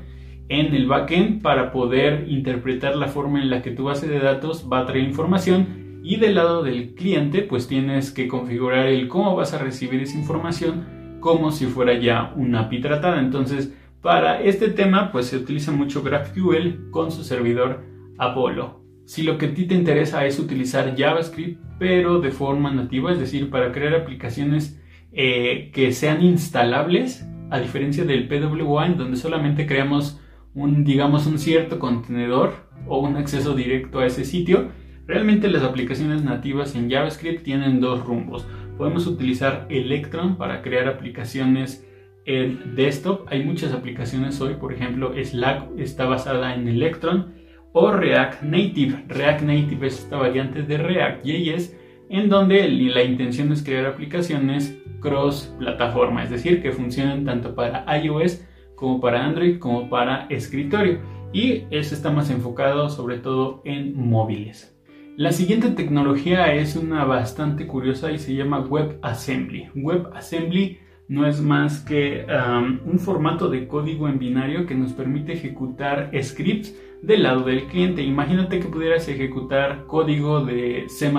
en 0.48 0.74
el 0.74 0.88
backend 0.88 1.40
para 1.40 1.70
poder 1.70 2.28
interpretar 2.28 2.96
la 2.96 3.06
forma 3.06 3.40
en 3.40 3.48
la 3.48 3.62
que 3.62 3.70
tu 3.70 3.85
base 3.85 4.09
de 4.09 4.18
datos 4.18 4.68
va 4.70 4.80
a 4.80 4.87
traer 4.87 5.04
información 5.04 6.00
y 6.02 6.16
del 6.16 6.35
lado 6.35 6.64
del 6.64 6.96
cliente 6.96 7.42
pues 7.42 7.68
tienes 7.68 8.11
que 8.11 8.26
configurar 8.26 8.88
el 8.88 9.06
cómo 9.06 9.37
vas 9.37 9.54
a 9.54 9.59
recibir 9.59 10.02
esa 10.02 10.18
información 10.18 11.18
como 11.20 11.52
si 11.52 11.66
fuera 11.66 11.94
ya 11.94 12.33
una 12.35 12.62
API 12.62 12.80
tratada. 12.80 13.20
Entonces 13.20 13.72
para 14.02 14.42
este 14.42 14.70
tema 14.70 15.12
pues 15.12 15.26
se 15.26 15.37
utiliza 15.37 15.70
mucho 15.70 16.02
GraphQL 16.02 16.90
con 16.90 17.12
su 17.12 17.22
servidor 17.22 17.85
Apollo. 18.18 18.79
Si 19.10 19.24
lo 19.24 19.38
que 19.38 19.46
a 19.46 19.54
ti 19.54 19.64
te 19.64 19.74
interesa 19.74 20.24
es 20.24 20.38
utilizar 20.38 20.94
JavaScript 20.96 21.60
pero 21.80 22.20
de 22.20 22.30
forma 22.30 22.70
nativa, 22.70 23.10
es 23.10 23.18
decir, 23.18 23.50
para 23.50 23.72
crear 23.72 23.92
aplicaciones 23.92 24.80
eh, 25.12 25.72
que 25.74 25.90
sean 25.90 26.22
instalables, 26.22 27.26
a 27.50 27.58
diferencia 27.58 28.04
del 28.04 28.28
PWA 28.28 28.88
donde 28.90 29.16
solamente 29.16 29.66
creamos 29.66 30.20
un, 30.54 30.84
digamos, 30.84 31.26
un 31.26 31.40
cierto 31.40 31.80
contenedor 31.80 32.68
o 32.86 33.00
un 33.00 33.16
acceso 33.16 33.56
directo 33.56 33.98
a 33.98 34.06
ese 34.06 34.24
sitio, 34.24 34.68
realmente 35.08 35.50
las 35.50 35.64
aplicaciones 35.64 36.22
nativas 36.22 36.76
en 36.76 36.88
JavaScript 36.88 37.42
tienen 37.42 37.80
dos 37.80 38.06
rumbos. 38.06 38.46
Podemos 38.78 39.08
utilizar 39.08 39.66
Electron 39.70 40.36
para 40.36 40.62
crear 40.62 40.86
aplicaciones 40.86 41.84
en 42.26 42.76
desktop. 42.76 43.26
Hay 43.28 43.42
muchas 43.42 43.72
aplicaciones 43.72 44.40
hoy, 44.40 44.54
por 44.54 44.72
ejemplo, 44.72 45.14
Slack 45.20 45.64
está 45.78 46.04
basada 46.04 46.54
en 46.54 46.68
Electron 46.68 47.39
o 47.72 47.90
React 47.90 48.42
Native. 48.42 49.04
React 49.09 49.42
Native 49.42 49.87
es 49.87 49.98
esta 50.00 50.16
variante 50.16 50.62
de 50.62 50.78
React.js 50.78 51.76
en 52.09 52.28
donde 52.28 52.68
la 52.68 53.02
intención 53.02 53.52
es 53.52 53.62
crear 53.62 53.87
aplicaciones 53.87 54.76
cross 55.00 55.54
plataforma, 55.59 56.24
es 56.24 56.30
decir, 56.30 56.61
que 56.61 56.72
funcionen 56.72 57.24
tanto 57.24 57.54
para 57.54 57.85
iOS 57.98 58.44
como 58.74 59.00
para 59.00 59.24
Android 59.24 59.59
como 59.59 59.88
para 59.88 60.26
escritorio 60.28 61.00
y 61.33 61.64
eso 61.70 61.94
está 61.94 62.11
más 62.11 62.30
enfocado 62.30 62.88
sobre 62.90 63.18
todo 63.18 63.62
en 63.64 63.96
móviles. 63.96 64.76
La 65.16 65.33
siguiente 65.33 65.70
tecnología 65.70 66.54
es 66.54 66.76
una 66.76 67.04
bastante 67.04 67.66
curiosa 67.66 68.11
y 68.11 68.18
se 68.18 68.35
llama 68.35 68.61
WebAssembly. 68.61 69.70
WebAssembly 69.74 70.78
no 71.09 71.26
es 71.26 71.40
más 71.40 71.80
que 71.80 72.24
um, 72.24 72.78
un 72.88 72.98
formato 72.98 73.50
de 73.50 73.66
código 73.66 74.09
en 74.09 74.18
binario 74.18 74.64
que 74.66 74.74
nos 74.74 74.92
permite 74.92 75.33
ejecutar 75.33 76.11
scripts 76.22 76.74
del 77.02 77.22
lado 77.22 77.42
del 77.42 77.66
cliente. 77.66 78.02
Imagínate 78.02 78.60
que 78.60 78.68
pudieras 78.68 79.08
ejecutar 79.08 79.86
código 79.86 80.44
de 80.44 80.86
C++ 80.88 81.10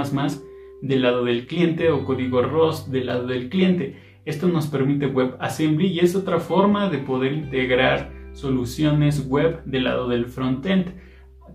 del 0.81 1.01
lado 1.01 1.25
del 1.25 1.45
cliente 1.45 1.89
o 1.89 2.05
código 2.05 2.41
ROS 2.41 2.91
del 2.91 3.07
lado 3.07 3.27
del 3.27 3.49
cliente. 3.49 3.97
Esto 4.25 4.47
nos 4.47 4.67
permite 4.67 5.07
WebAssembly 5.07 5.87
y 5.87 5.99
es 5.99 6.15
otra 6.15 6.39
forma 6.39 6.89
de 6.89 6.99
poder 6.99 7.33
integrar 7.33 8.11
soluciones 8.33 9.27
web 9.27 9.63
del 9.65 9.85
lado 9.85 10.07
del 10.07 10.27
frontend. 10.27 10.93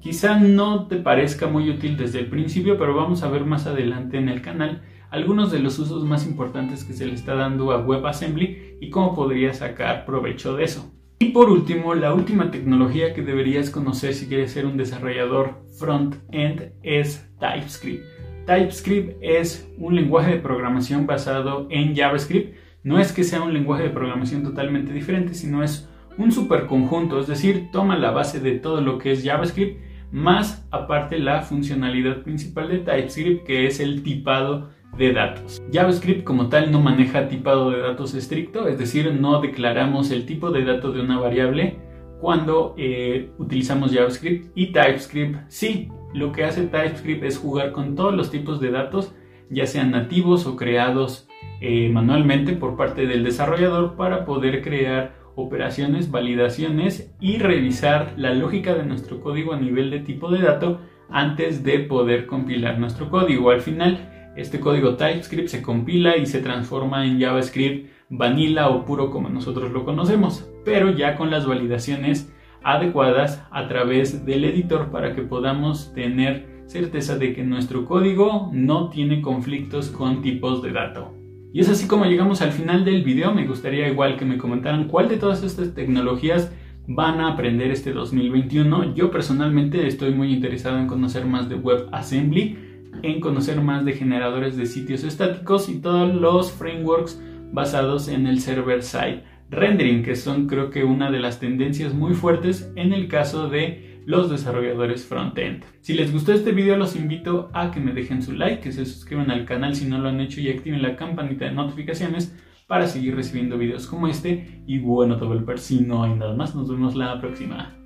Quizá 0.01 0.39
no 0.39 0.87
te 0.89 0.97
parezca 0.97 1.47
muy 1.47 1.71
útil 1.71 1.97
desde 1.97 2.21
el 2.21 2.27
principio, 2.27 2.77
pero 2.79 2.95
vamos 2.95 3.23
a 3.23 3.31
ver 3.31 3.45
más 3.45 3.67
adelante 3.67 4.19
en 4.19 4.29
el 4.29 4.43
canal 4.43 4.83
algunos 5.11 5.53
de 5.53 5.61
los 5.61 5.79
usos 5.79 6.05
más 6.05 6.27
importantes 6.27 6.85
que 6.85 6.93
se 6.93 7.07
le 7.07 7.15
está 7.15 7.35
dando 7.35 7.71
a 7.73 7.79
WebAssembly 7.79 8.79
y 8.81 8.91
cómo 8.91 9.15
podrías 9.15 9.59
sacar 9.59 10.05
provecho 10.05 10.57
de 10.57 10.65
eso. 10.65 10.93
Y 11.19 11.31
por 11.31 11.49
último, 11.49 11.95
la 11.95 12.13
última 12.13 12.51
tecnología 12.51 13.15
que 13.15 13.23
deberías 13.23 13.71
conocer 13.71 14.13
si 14.13 14.27
quieres 14.27 14.53
ser 14.53 14.67
un 14.67 14.77
desarrollador 14.77 15.63
front-end 15.79 16.73
es 16.83 17.27
TypeScript. 17.41 18.05
TypeScript 18.47 19.17
es 19.23 19.67
un 19.79 19.97
lenguaje 19.97 20.33
de 20.33 20.41
programación 20.41 21.07
basado 21.07 21.69
en 21.71 21.97
JavaScript. 21.97 22.55
No 22.83 22.99
es 23.01 23.13
que 23.13 23.25
sea 23.25 23.43
un 23.43 23.55
lenguaje 23.55 23.85
de 23.85 23.91
programación 23.91 24.43
totalmente 24.43 24.93
diferente, 24.93 25.33
sino 25.33 25.63
es 25.63 25.89
un 26.19 26.33
superconjunto, 26.33 27.19
es 27.19 27.27
decir, 27.27 27.71
toma 27.73 27.97
la 27.97 28.11
base 28.11 28.39
de 28.39 28.53
todo 28.53 28.83
lo 28.83 28.99
que 28.99 29.13
es 29.13 29.25
JavaScript, 29.25 29.81
más 30.13 30.67
aparte 30.71 31.19
la 31.19 31.43
funcionalidad 31.43 32.23
principal 32.23 32.69
de 32.69 32.79
TypeScript, 32.79 33.47
que 33.47 33.67
es 33.67 33.81
el 33.81 34.03
tipado 34.03 34.71
datos. 34.97 35.63
JavaScript 35.73 36.25
como 36.25 36.49
tal 36.49 36.73
no 36.73 36.81
maneja 36.81 37.29
tipado 37.29 37.71
de 37.71 37.81
datos 37.81 38.15
estricto, 38.15 38.69
es 38.69 38.79
decir, 38.79 39.13
no 39.15 39.41
declaramos 39.41 40.11
el 40.11 40.27
tipo 40.27 40.51
de 40.51 40.65
dato 40.65 40.93
de 40.93 41.01
una 41.01 41.19
variable 41.19 41.79
cuando 42.21 42.75
eh, 42.79 43.31
utilizamos 43.39 43.93
JavaScript 43.93 44.51
y 44.55 44.73
TypeScript 44.73 45.39
sí. 45.49 45.91
Lo 46.15 46.33
que 46.33 46.45
hace 46.45 46.63
TypeScript 46.63 47.25
es 47.25 47.39
jugar 47.39 47.73
con 47.73 47.95
todos 47.95 48.15
los 48.15 48.31
tipos 48.31 48.61
de 48.61 48.71
datos, 48.71 49.15
ya 49.51 49.67
sean 49.67 49.91
nativos 49.91 50.47
o 50.47 50.57
creados 50.57 51.29
eh, 51.61 51.91
manualmente 51.91 52.55
por 52.55 52.77
parte 52.77 53.07
del 53.07 53.23
desarrollador 53.23 53.97
para 53.97 54.25
poder 54.25 54.63
crear 54.63 55.15
operaciones, 55.35 56.11
validaciones 56.11 57.15
y 57.21 57.39
revisar 57.39 58.15
la 58.17 58.33
lógica 58.33 58.75
de 58.75 58.85
nuestro 58.85 59.21
código 59.21 59.53
a 59.53 59.61
nivel 59.61 59.91
de 59.91 60.01
tipo 60.01 60.31
de 60.31 60.41
dato 60.41 60.81
antes 61.11 61.63
de 61.63 61.81
poder 61.81 62.27
compilar 62.27 62.79
nuestro 62.79 63.11
código. 63.11 63.51
Al 63.51 63.61
final, 63.61 64.16
este 64.37 64.61
código 64.61 64.97
TypeScript 64.97 65.49
se 65.49 65.63
compila 65.63 66.17
y 66.17 66.27
se 66.27 66.41
transforma 66.41 67.07
en 67.07 67.21
JavaScript 67.21 67.91
vanilla 68.11 68.69
o 68.69 68.85
puro 68.85 69.11
como 69.11 69.29
nosotros 69.29 69.73
lo 69.73 69.85
conocemos, 69.85 70.49
pero 70.65 70.91
ya 70.91 71.17
con 71.17 71.31
las 71.31 71.47
validaciones 71.47 72.33
adecuadas 72.63 73.43
a 73.51 73.69
través 73.69 74.27
del 74.27 74.45
editor 74.45 74.91
para 74.91 75.15
que 75.15 75.23
podamos 75.23 75.93
tener 75.95 76.65
certeza 76.67 77.17
de 77.17 77.33
que 77.33 77.45
nuestro 77.45 77.85
código 77.85 78.51
no 78.53 78.91
tiene 78.91 79.23
conflictos 79.23 79.89
con 79.89 80.21
tipos 80.21 80.63
de 80.63 80.73
datos. 80.73 81.09
Y 81.53 81.61
es 81.61 81.69
así 81.69 81.87
como 81.87 82.05
llegamos 82.05 82.43
al 82.43 82.53
final 82.53 82.85
del 82.85 83.03
video. 83.03 83.33
Me 83.33 83.47
gustaría 83.47 83.89
igual 83.89 84.17
que 84.17 84.25
me 84.25 84.37
comentaran 84.37 84.89
cuál 84.89 85.09
de 85.09 85.17
todas 85.17 85.43
estas 85.43 85.75
tecnologías 85.75 86.53
van 86.87 87.21
a 87.21 87.33
aprender 87.33 87.71
este 87.71 87.93
2021. 87.93 88.95
Yo 88.95 89.11
personalmente 89.11 89.87
estoy 89.87 90.13
muy 90.13 90.33
interesado 90.33 90.79
en 90.79 90.87
conocer 90.87 91.25
más 91.25 91.49
de 91.49 91.55
WebAssembly, 91.55 92.59
en 93.03 93.21
conocer 93.21 93.61
más 93.61 93.85
de 93.85 93.93
generadores 93.93 94.57
de 94.57 94.67
sitios 94.67 95.05
estáticos 95.05 95.69
y 95.69 95.81
todos 95.81 96.15
los 96.15 96.53
frameworks 96.53 97.21
basados 97.53 98.09
en 98.09 98.27
el 98.27 98.41
server 98.41 98.83
side 98.83 99.23
rendering, 99.51 100.03
que 100.03 100.17
son 100.17 100.47
creo 100.47 100.71
que 100.71 100.85
una 100.85 101.11
de 101.11 101.21
las 101.21 101.39
tendencias 101.39 101.95
muy 101.95 102.15
fuertes 102.15 102.73
en 102.77 102.93
el 102.93 103.09
caso 103.09 103.49
de 103.49 104.03
los 104.07 104.31
desarrolladores 104.31 105.05
frontend. 105.05 105.65
Si 105.81 105.95
les 105.95 106.13
gustó 106.13 106.33
este 106.33 106.53
video 106.53 106.77
los 106.77 106.97
invito 106.97 107.51
a 107.53 107.71
que 107.71 107.81
me 107.81 107.93
dejen 107.93 108.23
su 108.23 108.33
like, 108.33 108.61
que 108.61 108.73
se 108.73 108.85
suscriban 108.85 109.31
al 109.31 109.45
canal 109.45 109.75
si 109.75 109.87
no 109.87 109.99
lo 109.99 110.09
han 110.09 110.21
hecho 110.21 110.41
y 110.41 110.49
activen 110.49 110.83
la 110.83 110.97
campanita 110.97 111.45
de 111.45 111.53
notificaciones 111.53 112.35
para 112.67 112.87
seguir 112.87 113.15
recibiendo 113.15 113.59
videos 113.59 113.87
como 113.87 114.09
este. 114.09 114.63
Y 114.67 114.79
bueno, 114.79 115.17
Developer, 115.17 115.59
si 115.59 115.81
no 115.81 116.05
hay 116.05 116.15
nada 116.15 116.35
más, 116.35 116.55
nos 116.55 116.69
vemos 116.69 116.95
la 116.95 117.21
próxima. 117.21 117.86